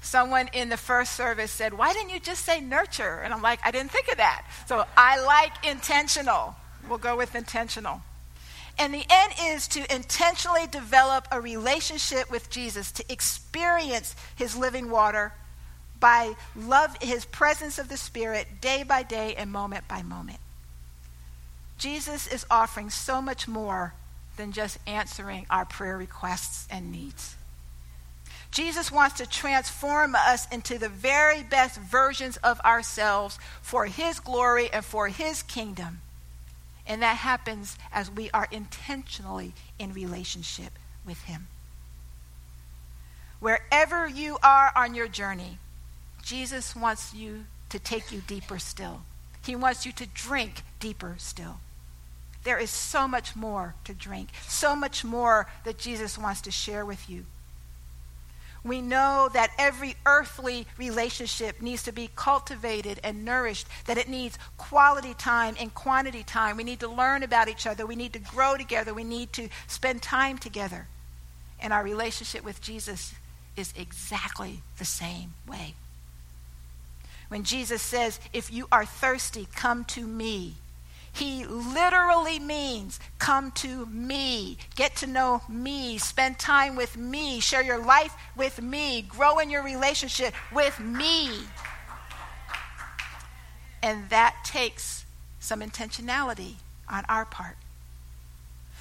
Someone 0.00 0.48
in 0.52 0.68
the 0.68 0.76
first 0.76 1.14
service 1.14 1.50
said, 1.50 1.74
Why 1.74 1.92
didn't 1.92 2.10
you 2.10 2.20
just 2.20 2.44
say 2.44 2.60
nurture? 2.60 3.20
And 3.24 3.32
I'm 3.32 3.42
like, 3.42 3.60
I 3.64 3.70
didn't 3.70 3.92
think 3.92 4.08
of 4.08 4.16
that. 4.16 4.44
So 4.66 4.84
I 4.96 5.24
like 5.24 5.64
intentional. 5.64 6.56
We'll 6.88 6.98
go 6.98 7.16
with 7.16 7.34
intentional. 7.34 8.02
And 8.78 8.92
the 8.92 9.04
N 9.08 9.30
is 9.40 9.68
to 9.68 9.94
intentionally 9.94 10.66
develop 10.66 11.28
a 11.30 11.40
relationship 11.40 12.30
with 12.30 12.50
Jesus, 12.50 12.90
to 12.92 13.12
experience 13.12 14.16
his 14.34 14.56
living 14.56 14.90
water 14.90 15.32
by 16.02 16.34
love 16.56 16.96
his 17.00 17.24
presence 17.24 17.78
of 17.78 17.88
the 17.88 17.96
Spirit 17.96 18.60
day 18.60 18.82
by 18.82 19.04
day 19.04 19.36
and 19.36 19.52
moment 19.52 19.86
by 19.86 20.02
moment. 20.02 20.40
Jesus 21.78 22.26
is 22.26 22.44
offering 22.50 22.90
so 22.90 23.22
much 23.22 23.46
more 23.46 23.94
than 24.36 24.50
just 24.50 24.78
answering 24.84 25.46
our 25.48 25.64
prayer 25.64 25.96
requests 25.96 26.66
and 26.70 26.90
needs. 26.90 27.36
Jesus 28.50 28.90
wants 28.90 29.16
to 29.18 29.26
transform 29.26 30.16
us 30.16 30.46
into 30.52 30.76
the 30.76 30.88
very 30.88 31.42
best 31.42 31.78
versions 31.78 32.36
of 32.38 32.60
ourselves 32.60 33.38
for 33.62 33.86
His 33.86 34.18
glory 34.18 34.70
and 34.72 34.84
for 34.84 35.08
His 35.08 35.42
kingdom. 35.42 36.00
And 36.84 37.00
that 37.02 37.18
happens 37.18 37.78
as 37.92 38.10
we 38.10 38.28
are 38.32 38.48
intentionally 38.50 39.52
in 39.78 39.94
relationship 39.94 40.72
with 41.06 41.22
Him. 41.22 41.46
Wherever 43.38 44.06
you 44.06 44.38
are 44.42 44.72
on 44.76 44.94
your 44.94 45.08
journey, 45.08 45.58
Jesus 46.22 46.74
wants 46.76 47.14
you 47.14 47.44
to 47.68 47.78
take 47.78 48.12
you 48.12 48.22
deeper 48.26 48.58
still. 48.58 49.02
He 49.44 49.56
wants 49.56 49.84
you 49.84 49.92
to 49.92 50.06
drink 50.06 50.62
deeper 50.78 51.16
still. 51.18 51.58
There 52.44 52.58
is 52.58 52.70
so 52.70 53.06
much 53.06 53.36
more 53.36 53.74
to 53.84 53.94
drink, 53.94 54.28
so 54.46 54.74
much 54.74 55.04
more 55.04 55.46
that 55.64 55.78
Jesus 55.78 56.18
wants 56.18 56.40
to 56.42 56.50
share 56.50 56.84
with 56.84 57.08
you. 57.08 57.24
We 58.64 58.80
know 58.80 59.28
that 59.32 59.50
every 59.58 59.96
earthly 60.06 60.66
relationship 60.78 61.60
needs 61.60 61.82
to 61.84 61.92
be 61.92 62.10
cultivated 62.14 63.00
and 63.02 63.24
nourished, 63.24 63.66
that 63.86 63.98
it 63.98 64.08
needs 64.08 64.38
quality 64.56 65.14
time 65.14 65.56
and 65.58 65.74
quantity 65.74 66.22
time. 66.22 66.56
We 66.56 66.62
need 66.62 66.80
to 66.80 66.88
learn 66.88 67.24
about 67.24 67.48
each 67.48 67.66
other. 67.66 67.86
We 67.86 67.96
need 67.96 68.12
to 68.12 68.20
grow 68.20 68.56
together. 68.56 68.94
We 68.94 69.02
need 69.02 69.32
to 69.32 69.48
spend 69.66 70.02
time 70.02 70.38
together. 70.38 70.86
And 71.58 71.72
our 71.72 71.82
relationship 71.82 72.44
with 72.44 72.60
Jesus 72.60 73.14
is 73.56 73.74
exactly 73.76 74.62
the 74.78 74.84
same 74.84 75.34
way. 75.48 75.74
When 77.32 77.44
Jesus 77.44 77.80
says, 77.80 78.20
If 78.34 78.52
you 78.52 78.68
are 78.70 78.84
thirsty, 78.84 79.48
come 79.54 79.86
to 79.86 80.06
me. 80.06 80.56
He 81.14 81.46
literally 81.46 82.38
means 82.38 83.00
come 83.18 83.52
to 83.52 83.86
me, 83.86 84.58
get 84.76 84.96
to 84.96 85.06
know 85.06 85.40
me, 85.48 85.96
spend 85.96 86.38
time 86.38 86.76
with 86.76 86.94
me, 86.94 87.40
share 87.40 87.62
your 87.62 87.82
life 87.82 88.14
with 88.36 88.60
me, 88.60 89.00
grow 89.00 89.38
in 89.38 89.48
your 89.48 89.62
relationship 89.62 90.34
with 90.52 90.78
me. 90.78 91.30
And 93.82 94.10
that 94.10 94.36
takes 94.44 95.06
some 95.40 95.60
intentionality 95.60 96.56
on 96.86 97.06
our 97.08 97.24
part. 97.24 97.56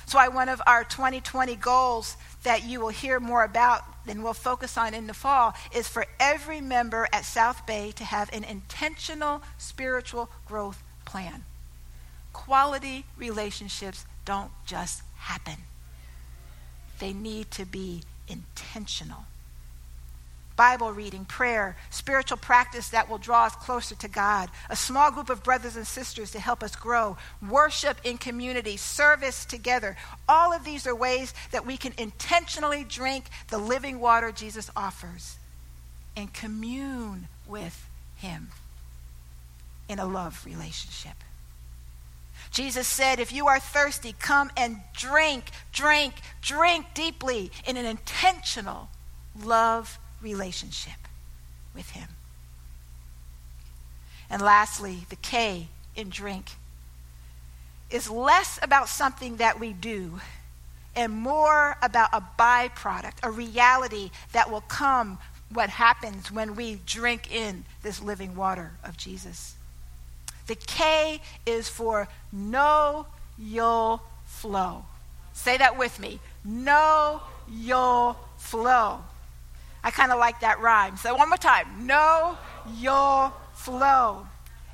So, 0.08 0.18
why 0.18 0.28
one 0.28 0.50
of 0.50 0.62
our 0.68 0.84
2020 0.84 1.56
goals 1.56 2.18
that 2.44 2.66
you 2.66 2.82
will 2.82 2.90
hear 2.90 3.22
more 3.22 3.46
about 3.46 3.86
and 4.08 4.24
we'll 4.24 4.34
focus 4.34 4.78
on 4.78 4.94
in 4.94 5.08
the 5.08 5.14
fall 5.14 5.54
is 5.74 5.88
for 5.88 6.06
every 6.20 6.62
member 6.62 7.08
at 7.12 7.26
South 7.26 7.66
Bay 7.66 7.92
to 7.96 8.04
have 8.04 8.32
an 8.34 8.44
intentional 8.44 9.42
spiritual 9.58 10.30
growth 10.46 10.84
plan. 11.06 11.44
Quality 12.34 13.06
relationships 13.18 14.06
don't 14.26 14.52
just 14.66 15.04
happen, 15.16 15.58
they 17.00 17.14
need 17.14 17.52
to 17.52 17.66
be 17.66 18.02
intentional. 18.28 19.26
Bible 20.62 20.92
reading, 20.92 21.26
prayer, 21.26 21.76
spiritual 21.90 22.38
practice 22.38 22.90
that 22.90 23.10
will 23.10 23.18
draw 23.18 23.46
us 23.46 23.56
closer 23.56 23.96
to 23.96 24.08
God, 24.08 24.48
a 24.70 24.76
small 24.76 25.10
group 25.10 25.32
of 25.32 25.42
brothers 25.42 25.76
and 25.76 25.88
sisters 25.88 26.30
to 26.34 26.40
help 26.40 26.62
us 26.62 26.76
grow, 26.76 27.18
worship 27.50 27.98
in 28.04 28.20
community, 28.20 28.78
service 28.78 29.44
together. 29.44 29.98
All 30.30 30.54
of 30.54 30.64
these 30.64 30.86
are 30.86 30.94
ways 30.94 31.34
that 31.50 31.66
we 31.66 31.78
can 31.78 31.94
intentionally 31.98 32.86
drink 32.88 33.26
the 33.50 33.58
living 33.58 34.00
water 34.00 34.32
Jesus 34.32 34.70
offers 34.76 35.38
and 36.16 36.32
commune 36.32 37.28
with 37.48 37.90
Him 38.18 38.50
in 39.90 39.98
a 39.98 40.06
love 40.06 40.46
relationship. 40.46 41.16
Jesus 42.52 42.86
said, 42.86 43.20
If 43.20 43.34
you 43.34 43.48
are 43.48 43.60
thirsty, 43.60 44.14
come 44.20 44.52
and 44.56 44.82
drink, 44.96 45.46
drink, 45.72 46.14
drink 46.40 46.86
deeply 46.94 47.50
in 47.66 47.78
an 47.78 47.86
intentional 47.88 48.90
love 49.44 49.98
relationship 50.22 51.08
with 51.76 51.90
Him. 51.92 52.08
And 54.30 54.42
lastly, 54.42 55.06
the 55.10 55.16
K 55.18 55.68
in 55.96 56.10
drink 56.10 56.52
is 57.90 58.10
less 58.10 58.60
about 58.62 58.88
something 58.88 59.38
that 59.38 59.60
we 59.60 59.74
do 59.74 60.20
and 60.96 61.14
more 61.14 61.78
about 61.82 62.10
a 62.14 62.24
byproduct, 62.40 63.14
a 63.24 63.32
reality 63.32 64.12
that 64.34 64.50
will 64.50 64.62
come 64.62 65.18
what 65.54 65.70
happens 65.70 66.32
when 66.32 66.56
we 66.56 66.80
drink 66.86 67.34
in 67.34 67.66
this 67.84 68.02
living 68.02 68.36
water 68.36 68.72
of 68.84 68.98
Jesus. 68.98 69.56
The 70.48 70.56
K 70.56 71.22
is 71.46 71.68
for 71.70 72.08
know 72.32 73.06
you'll 73.38 74.02
flow. 74.26 74.86
Say 75.34 75.58
that 75.58 75.78
with 75.78 76.00
me. 76.00 76.20
Know 76.44 77.22
you'll 77.50 78.18
flow. 78.38 79.02
I 79.84 79.92
kind 79.92 80.12
of 80.12 80.20
like 80.20 80.42
that 80.42 80.60
rhyme. 80.60 80.98
So 80.98 81.16
one 81.16 81.30
more 81.30 81.38
time. 81.38 81.88
Know 81.88 82.38
you'll 82.78 83.34
flow. 83.54 84.28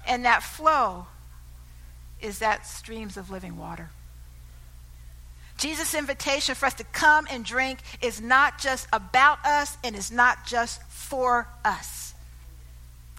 And 0.08 0.26
that 0.26 0.44
flow 0.44 1.08
is 2.22 2.40
that 2.40 2.66
streams 2.66 3.18
of 3.18 3.30
living 3.30 3.58
water. 3.58 3.90
Jesus' 5.58 5.96
invitation 5.96 6.56
for 6.56 6.68
us 6.68 6.76
to 6.76 6.84
come 6.84 7.28
and 7.32 7.44
drink 7.44 7.80
is 8.02 8.22
not 8.22 8.60
just 8.60 8.88
about 8.94 9.44
us 9.46 9.78
and 9.84 9.96
is 9.96 10.12
not 10.12 10.46
just 10.46 10.82
for 10.84 11.48
us. 11.66 12.14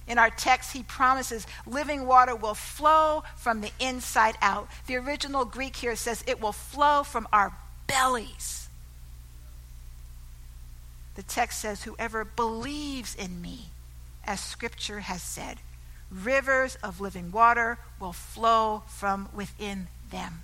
In 0.06 0.18
our 0.18 0.30
text, 0.30 0.72
he 0.72 0.82
promises 0.82 1.46
living 1.66 2.06
water 2.06 2.34
will 2.34 2.54
flow 2.54 3.24
from 3.36 3.60
the 3.60 3.70
inside 3.78 4.36
out. 4.40 4.68
The 4.86 4.96
original 4.96 5.44
Greek 5.44 5.76
here 5.76 5.96
says 5.96 6.24
it 6.26 6.40
will 6.40 6.52
flow 6.52 7.02
from 7.02 7.28
our 7.32 7.52
bellies. 7.86 8.67
The 11.18 11.24
text 11.24 11.58
says, 11.58 11.82
Whoever 11.82 12.24
believes 12.24 13.16
in 13.16 13.42
me, 13.42 13.70
as 14.22 14.38
scripture 14.38 15.00
has 15.00 15.20
said, 15.20 15.56
rivers 16.12 16.76
of 16.76 17.00
living 17.00 17.32
water 17.32 17.78
will 17.98 18.12
flow 18.12 18.84
from 18.86 19.28
within 19.34 19.88
them. 20.12 20.42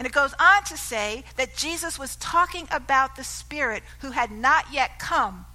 And 0.00 0.04
it 0.04 0.12
goes 0.12 0.34
on 0.40 0.64
to 0.64 0.76
say 0.76 1.22
that 1.36 1.54
Jesus 1.54 1.96
was 1.96 2.16
talking 2.16 2.66
about 2.72 3.14
the 3.14 3.22
Spirit 3.22 3.84
who 4.00 4.10
had 4.10 4.32
not 4.32 4.72
yet 4.72 4.98
come 4.98 5.46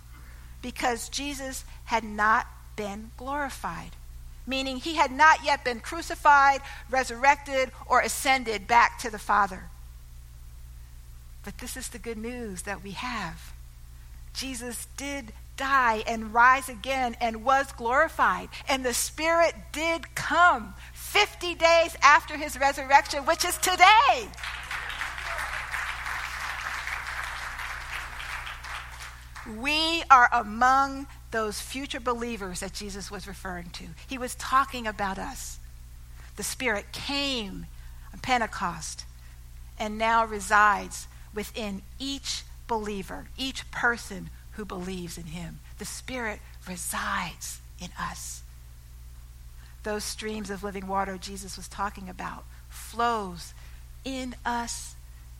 because 0.61 1.09
Jesus 1.09 1.65
had 1.83 2.05
not 2.05 2.47
been 2.77 3.11
glorified, 3.17 3.91
meaning 4.47 4.77
he 4.77 4.95
had 4.95 5.11
not 5.11 5.43
yet 5.43 5.65
been 5.65 5.81
crucified, 5.81 6.61
resurrected, 6.89 7.71
or 7.87 7.99
ascended 7.99 8.67
back 8.67 8.99
to 8.99 9.09
the 9.09 9.19
Father. 9.19 9.65
But 11.43 11.57
this 11.57 11.75
is 11.75 11.89
the 11.89 11.99
good 11.99 12.17
news 12.17 12.63
that 12.63 12.83
we 12.83 12.91
have. 12.91 13.53
Jesus 14.33 14.87
did 14.97 15.33
die 15.57 16.03
and 16.07 16.33
rise 16.33 16.69
again 16.69 17.15
and 17.21 17.43
was 17.43 17.71
glorified. 17.73 18.49
And 18.67 18.83
the 18.83 18.93
Spirit 18.93 19.53
did 19.71 20.15
come 20.15 20.73
50 20.93 21.55
days 21.55 21.95
after 22.01 22.37
his 22.37 22.59
resurrection, 22.59 23.25
which 23.25 23.45
is 23.45 23.57
today. 23.57 24.27
We 29.59 30.03
are 30.09 30.29
among 30.31 31.07
those 31.31 31.59
future 31.59 31.99
believers 31.99 32.61
that 32.61 32.73
Jesus 32.73 33.11
was 33.11 33.27
referring 33.27 33.69
to. 33.71 33.85
He 34.07 34.17
was 34.17 34.35
talking 34.35 34.87
about 34.87 35.19
us. 35.19 35.59
The 36.37 36.43
Spirit 36.43 36.91
came 36.93 37.65
on 38.13 38.19
Pentecost 38.19 39.05
and 39.77 39.97
now 39.97 40.25
resides 40.25 41.07
within 41.33 41.81
each 41.99 42.43
believer, 42.67 43.27
each 43.37 43.69
person 43.71 44.29
who 44.51 44.65
believes 44.65 45.17
in 45.17 45.25
Him. 45.25 45.59
The 45.77 45.85
Spirit 45.85 46.39
resides 46.67 47.59
in 47.81 47.89
us. 47.99 48.43
Those 49.83 50.03
streams 50.03 50.49
of 50.49 50.63
living 50.63 50.87
water 50.87 51.17
Jesus 51.17 51.57
was 51.57 51.67
talking 51.67 52.07
about 52.07 52.45
flows 52.69 53.53
in 54.05 54.35
us 54.45 54.95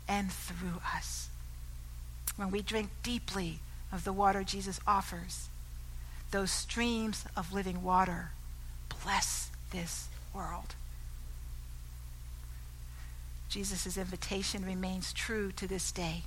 and 0.08 0.32
through 0.32 0.82
us. 0.96 1.30
When 2.36 2.52
we 2.52 2.62
drink 2.62 2.90
deeply 3.04 3.60
of 3.92 4.04
the 4.04 4.14
water 4.14 4.44
Jesus 4.44 4.80
offers, 4.86 5.50
those 6.32 6.52
streams 6.52 7.26
of 7.38 7.54
living 7.54 7.84
water 7.84 8.32
bless 9.04 9.50
this 9.72 10.08
world. 10.34 10.76
Jesus' 13.54 13.98
invitation 13.98 14.66
remains 14.66 15.14
true 15.14 15.52
to 15.54 15.68
this 15.68 15.92
day. 15.92 16.24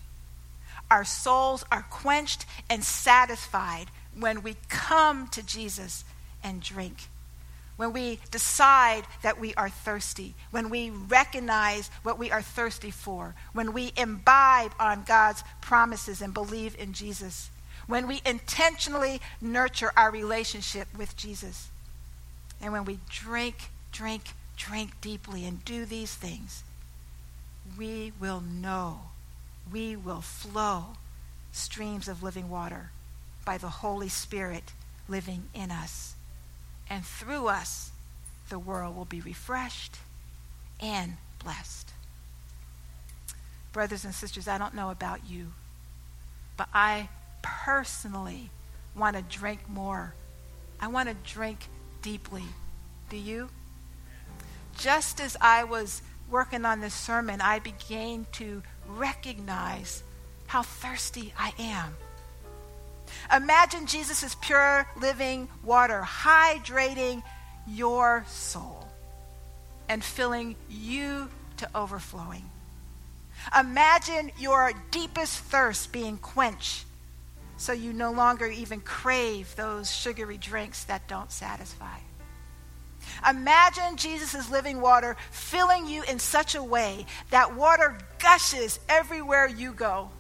Our 0.91 1.05
souls 1.05 1.65
are 1.73 1.87
quenched 1.91 2.47
and 2.71 2.85
satisfied 2.85 3.87
when 4.19 4.43
we 4.43 4.57
come 4.69 5.27
to 5.29 5.43
Jesus 5.43 6.05
and 6.45 6.63
drink. 6.63 7.09
When 7.77 7.93
we 7.93 8.21
decide 8.31 9.05
that 9.23 9.41
we 9.41 9.53
are 9.55 9.69
thirsty, 9.69 10.35
when 10.51 10.71
we 10.71 10.91
recognize 10.91 11.89
what 12.03 12.19
we 12.19 12.31
are 12.31 12.41
thirsty 12.41 12.91
for, 12.91 13.35
when 13.53 13.73
we 13.73 13.93
imbibe 13.97 14.73
on 14.79 15.03
God's 15.05 15.43
promises 15.61 16.23
and 16.23 16.33
believe 16.33 16.77
in 16.79 16.93
Jesus 16.93 17.51
when 17.87 18.07
we 18.07 18.21
intentionally 18.25 19.21
nurture 19.41 19.93
our 19.97 20.11
relationship 20.11 20.89
with 20.97 21.17
Jesus, 21.17 21.71
and 22.61 22.73
when 22.73 22.85
we 22.85 22.99
drink, 23.09 23.71
drink, 23.93 24.23
drink 24.57 25.01
deeply 25.01 25.45
and 25.45 25.65
do 25.65 25.85
these 25.85 26.15
things, 26.15 26.65
we 27.77 28.13
will 28.21 28.41
know, 28.41 29.01
we 29.73 29.97
will 29.97 30.21
flow 30.21 30.97
streams 31.53 32.09
of 32.09 32.23
living 32.23 32.49
water 32.49 32.91
by 33.45 33.59
the 33.59 33.69
Holy 33.69 34.09
Spirit 34.09 34.73
living 35.09 35.45
in 35.55 35.71
us. 35.71 36.15
And 36.89 37.05
through 37.05 37.49
us, 37.49 37.91
the 38.49 38.59
world 38.59 38.97
will 38.97 39.05
be 39.05 39.21
refreshed 39.21 39.97
and 40.81 41.17
blessed. 41.43 41.91
Brothers 43.73 44.05
and 44.05 44.15
sisters, 44.15 44.49
I 44.49 44.59
don't 44.59 44.75
know 44.75 44.91
about 44.91 45.21
you, 45.29 45.53
but 46.57 46.69
I 46.73 47.09
personally 47.43 48.51
want 48.97 49.17
to 49.17 49.23
drink 49.23 49.69
more. 49.69 50.15
I 50.81 50.89
want 50.89 51.09
to 51.09 51.15
drink 51.31 51.69
deeply. 52.03 52.45
Do 53.11 53.17
you? 53.17 53.49
Just 54.79 55.21
as 55.21 55.37
I 55.41 55.65
was 55.65 56.03
working 56.31 56.65
on 56.65 56.81
this 56.81 56.95
sermon, 56.95 57.41
I 57.41 57.59
began 57.59 58.27
to 58.33 58.63
recognize 58.89 60.03
how 60.47 60.63
thirsty 60.63 61.33
I 61.39 61.53
am. 61.59 61.97
Imagine 63.35 63.87
Jesus' 63.87 64.37
pure 64.41 64.87
living 65.01 65.49
water 65.63 66.03
hydrating 66.05 67.23
your 67.67 68.25
soul 68.29 68.89
and 69.89 70.03
filling 70.03 70.57
you 70.69 71.29
to 71.59 71.69
overflowing. 71.75 72.51
Imagine 73.59 74.33
your 74.39 74.73
deepest 74.91 75.39
thirst 75.39 75.93
being 75.93 76.19
quenched 76.19 76.85
so 77.57 77.73
you 77.73 77.93
no 77.93 78.13
longer 78.13 78.47
even 78.47 78.81
crave 78.81 79.55
those 79.57 79.91
sugary 79.91 80.37
drinks 80.37 80.85
that 80.85 81.09
don't 81.09 81.33
satisfy. 81.33 81.99
Imagine 83.29 83.97
Jesus' 83.97 84.51
living 84.51 84.81
water 84.81 85.17
filling 85.31 85.87
you 85.87 86.03
in 86.05 86.19
such 86.19 86.55
a 86.55 86.63
way 86.63 87.07
that 87.31 87.55
water 87.57 87.97
gushes 88.19 88.79
everywhere 88.89 89.47
you 89.47 89.73
go, 89.73 90.11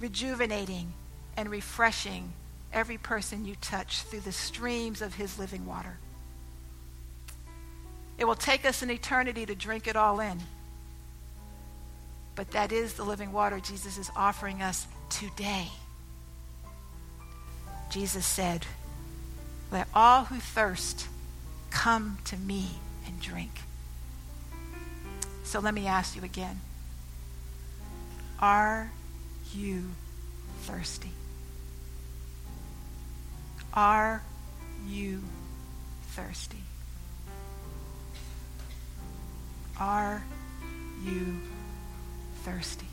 rejuvenating 0.00 0.92
and 1.36 1.50
refreshing 1.50 2.32
every 2.72 2.98
person 2.98 3.44
you 3.44 3.56
touch 3.60 4.02
through 4.02 4.20
the 4.20 4.32
streams 4.32 5.02
of 5.02 5.14
his 5.14 5.38
living 5.38 5.66
water. 5.66 5.98
It 8.18 8.26
will 8.26 8.34
take 8.34 8.64
us 8.66 8.82
an 8.82 8.90
eternity 8.90 9.46
to 9.46 9.54
drink 9.54 9.86
it 9.86 9.96
all 9.96 10.20
in. 10.20 10.40
But 12.34 12.50
that 12.52 12.70
is 12.70 12.94
the 12.94 13.02
living 13.02 13.32
water 13.32 13.60
Jesus 13.60 13.98
is 13.98 14.10
offering 14.14 14.62
us 14.62 14.86
today. 15.08 15.68
Jesus 17.90 18.24
said, 18.24 18.66
Let 19.72 19.88
all 19.94 20.24
who 20.24 20.38
thirst 20.38 21.08
come 21.70 22.18
to 22.24 22.36
me 22.36 22.66
and 23.06 23.20
drink. 23.20 23.62
So 25.44 25.60
let 25.60 25.74
me 25.74 25.86
ask 25.86 26.14
you 26.14 26.22
again 26.22 26.60
Are 28.38 28.90
you 29.54 29.90
thirsty? 30.62 31.10
Are 33.72 34.22
you 34.86 35.22
thirsty? 36.08 36.58
Are 39.78 40.22
you 41.04 41.40
thirsty? 42.42 42.86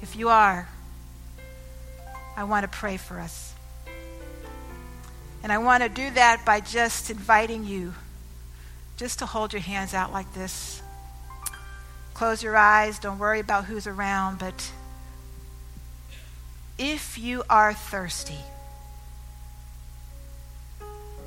If 0.00 0.16
you 0.16 0.30
are, 0.30 0.68
I 2.36 2.44
want 2.44 2.64
to 2.64 2.68
pray 2.68 2.96
for 2.96 3.20
us. 3.20 3.51
And 5.42 5.50
I 5.50 5.58
want 5.58 5.82
to 5.82 5.88
do 5.88 6.10
that 6.12 6.44
by 6.44 6.60
just 6.60 7.10
inviting 7.10 7.64
you 7.64 7.94
just 8.96 9.18
to 9.18 9.26
hold 9.26 9.52
your 9.52 9.62
hands 9.62 9.94
out 9.94 10.12
like 10.12 10.32
this. 10.34 10.80
Close 12.14 12.42
your 12.42 12.56
eyes. 12.56 12.98
Don't 12.98 13.18
worry 13.18 13.40
about 13.40 13.64
who's 13.64 13.86
around. 13.86 14.38
But 14.38 14.70
if 16.78 17.18
you 17.18 17.42
are 17.50 17.74
thirsty, 17.74 18.38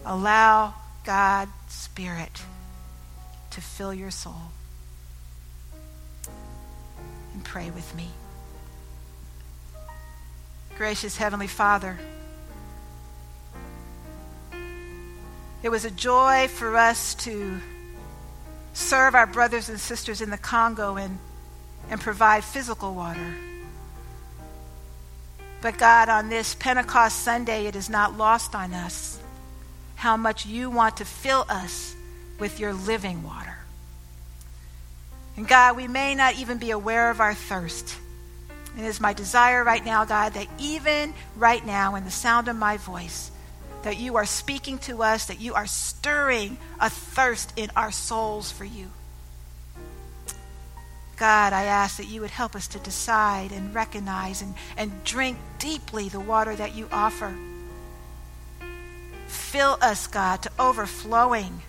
allow 0.05 0.75
God's 1.03 1.51
Spirit 1.67 2.41
to 3.51 3.61
fill 3.61 3.93
your 3.93 4.11
soul. 4.11 4.51
And 7.33 7.43
pray 7.43 7.69
with 7.71 7.93
me. 7.95 8.07
Gracious 10.77 11.17
Heavenly 11.17 11.47
Father, 11.47 11.97
it 15.65 15.71
was 15.71 15.83
a 15.83 15.89
joy 15.89 16.47
for 16.47 16.77
us 16.77 17.15
to 17.15 17.59
serve 18.73 19.15
our 19.15 19.25
brothers 19.25 19.67
and 19.67 19.79
sisters 19.79 20.21
in 20.21 20.29
the 20.29 20.37
Congo 20.37 20.95
and, 20.95 21.17
and 21.89 21.99
provide 21.99 22.43
physical 22.43 22.93
water. 22.93 23.35
But 25.61 25.79
God, 25.79 26.07
on 26.07 26.29
this 26.29 26.53
Pentecost 26.53 27.23
Sunday, 27.23 27.65
it 27.65 27.75
is 27.75 27.89
not 27.89 28.15
lost 28.15 28.53
on 28.53 28.75
us 28.75 29.17
how 29.95 30.15
much 30.15 30.45
you 30.45 30.69
want 30.69 30.97
to 30.97 31.05
fill 31.05 31.47
us 31.49 31.95
with 32.37 32.59
your 32.59 32.71
living 32.71 33.23
water. 33.23 33.57
And 35.35 35.47
God, 35.47 35.77
we 35.77 35.87
may 35.87 36.13
not 36.13 36.37
even 36.37 36.59
be 36.59 36.69
aware 36.69 37.09
of 37.09 37.19
our 37.19 37.33
thirst. 37.33 37.97
It 38.77 38.83
is 38.85 39.01
my 39.01 39.13
desire 39.13 39.63
right 39.63 39.83
now, 39.83 40.05
God, 40.05 40.33
that 40.33 40.47
even 40.59 41.15
right 41.35 41.65
now, 41.65 41.95
in 41.95 42.05
the 42.05 42.11
sound 42.11 42.49
of 42.49 42.55
my 42.55 42.77
voice, 42.77 43.31
that 43.85 43.99
you 43.99 44.15
are 44.15 44.25
speaking 44.25 44.79
to 44.79 45.03
us, 45.03 45.25
that 45.25 45.39
you 45.39 45.53
are 45.53 45.67
stirring 45.67 46.57
a 46.81 46.89
thirst 46.89 47.53
in 47.55 47.69
our 47.75 47.91
souls 47.91 48.51
for 48.51 48.65
you. 48.65 48.87
God, 51.17 51.53
I 51.53 51.65
ask 51.65 51.97
that 51.97 52.07
you 52.07 52.21
would 52.21 52.31
help 52.31 52.55
us 52.55 52.67
to 52.69 52.79
decide 52.79 53.51
and 53.51 53.75
recognize 53.75 54.41
and, 54.41 54.55
and 54.75 55.03
drink 55.03 55.37
deeply 55.59 56.09
the 56.09 56.19
water 56.19 56.55
that 56.55 56.75
you 56.75 56.89
offer. 56.91 57.37
Fill 59.27 59.77
us, 59.83 60.07
God, 60.07 60.41
to 60.41 60.51
overflowing 60.57 61.61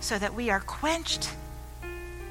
so 0.00 0.18
that 0.18 0.34
we 0.34 0.50
are 0.50 0.58
quenched 0.58 1.30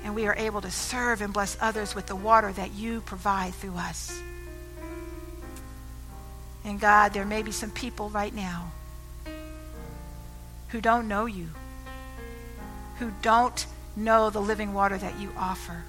and 0.03 0.15
we 0.15 0.27
are 0.27 0.35
able 0.35 0.59
to 0.59 0.69
serve 0.69 1.21
and 1.21 1.31
bless 1.31 1.57
others 1.61 1.95
with 1.95 2.07
the 2.07 2.15
water 2.17 2.51
that 2.51 2.73
you 2.73 2.99
provide 2.99 3.53
through 3.53 3.75
us. 3.75 4.21
And 6.63 6.79
God, 6.79 7.13
there 7.13 7.25
may 7.25 7.41
be 7.41 7.51
some 7.51 7.71
people 7.71 8.09
right 8.09 8.33
now 8.33 8.71
who 10.69 10.79
don't 10.79 11.07
know 11.07 11.25
you, 11.25 11.49
who 12.97 13.11
don't 13.21 13.65
know 13.95 14.29
the 14.29 14.41
living 14.41 14.73
water 14.73 14.97
that 14.97 15.19
you 15.19 15.29
offer. 15.37 15.83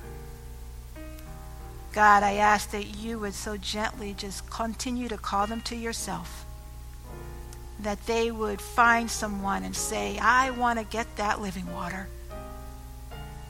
God, 1.93 2.23
I 2.23 2.35
ask 2.35 2.70
that 2.70 2.97
you 2.97 3.18
would 3.18 3.35
so 3.35 3.57
gently 3.57 4.14
just 4.14 4.49
continue 4.51 5.09
to 5.09 5.18
call 5.18 5.47
them 5.47 5.61
to 5.62 5.77
yourself. 5.77 6.47
That 7.81 8.07
they 8.07 8.31
would 8.31 8.61
find 8.61 9.11
someone 9.11 9.62
and 9.62 9.77
say, 9.77 10.18
I 10.18 10.51
want 10.51 10.79
to 10.79 10.85
get 10.87 11.16
that 11.16 11.41
living 11.41 11.70
water 11.73 12.09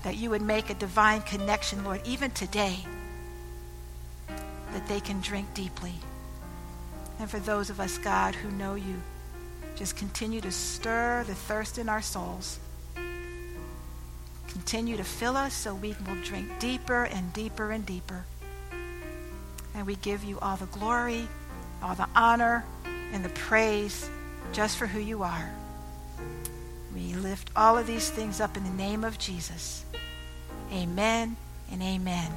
that 0.02 0.16
you 0.16 0.30
would 0.30 0.42
make 0.42 0.70
a 0.70 0.74
divine 0.74 1.22
connection, 1.22 1.84
Lord, 1.84 2.00
even 2.04 2.30
today, 2.32 2.84
that 4.72 4.88
they 4.88 5.00
can 5.00 5.20
drink 5.20 5.54
deeply. 5.54 5.94
And 7.22 7.30
for 7.30 7.38
those 7.38 7.70
of 7.70 7.78
us, 7.78 7.98
God, 7.98 8.34
who 8.34 8.50
know 8.50 8.74
you, 8.74 9.00
just 9.76 9.96
continue 9.96 10.40
to 10.40 10.50
stir 10.50 11.22
the 11.24 11.36
thirst 11.36 11.78
in 11.78 11.88
our 11.88 12.02
souls. 12.02 12.58
Continue 14.48 14.96
to 14.96 15.04
fill 15.04 15.36
us 15.36 15.54
so 15.54 15.72
we 15.72 15.94
will 16.04 16.20
drink 16.24 16.58
deeper 16.58 17.04
and 17.04 17.32
deeper 17.32 17.70
and 17.70 17.86
deeper. 17.86 18.24
And 19.72 19.86
we 19.86 19.94
give 19.94 20.24
you 20.24 20.40
all 20.40 20.56
the 20.56 20.66
glory, 20.66 21.28
all 21.80 21.94
the 21.94 22.08
honor, 22.16 22.64
and 23.12 23.24
the 23.24 23.28
praise 23.28 24.10
just 24.50 24.76
for 24.76 24.88
who 24.88 24.98
you 24.98 25.22
are. 25.22 25.48
We 26.92 27.14
lift 27.14 27.52
all 27.54 27.78
of 27.78 27.86
these 27.86 28.10
things 28.10 28.40
up 28.40 28.56
in 28.56 28.64
the 28.64 28.70
name 28.70 29.04
of 29.04 29.16
Jesus. 29.20 29.84
Amen 30.72 31.36
and 31.70 31.82
amen. 31.82 32.32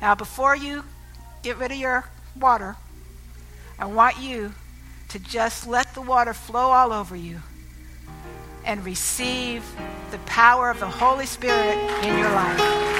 Now, 0.00 0.16
before 0.16 0.56
you 0.56 0.82
get 1.44 1.56
rid 1.56 1.70
of 1.70 1.78
your 1.78 2.04
water, 2.36 2.76
I 3.78 3.86
want 3.86 4.18
you 4.18 4.52
to 5.08 5.18
just 5.18 5.66
let 5.66 5.94
the 5.94 6.00
water 6.00 6.34
flow 6.34 6.70
all 6.70 6.92
over 6.92 7.16
you 7.16 7.40
and 8.64 8.84
receive 8.84 9.64
the 10.10 10.18
power 10.18 10.70
of 10.70 10.80
the 10.80 10.88
Holy 10.88 11.26
Spirit 11.26 11.76
in 12.04 12.18
your 12.18 12.30
life. 12.30 12.91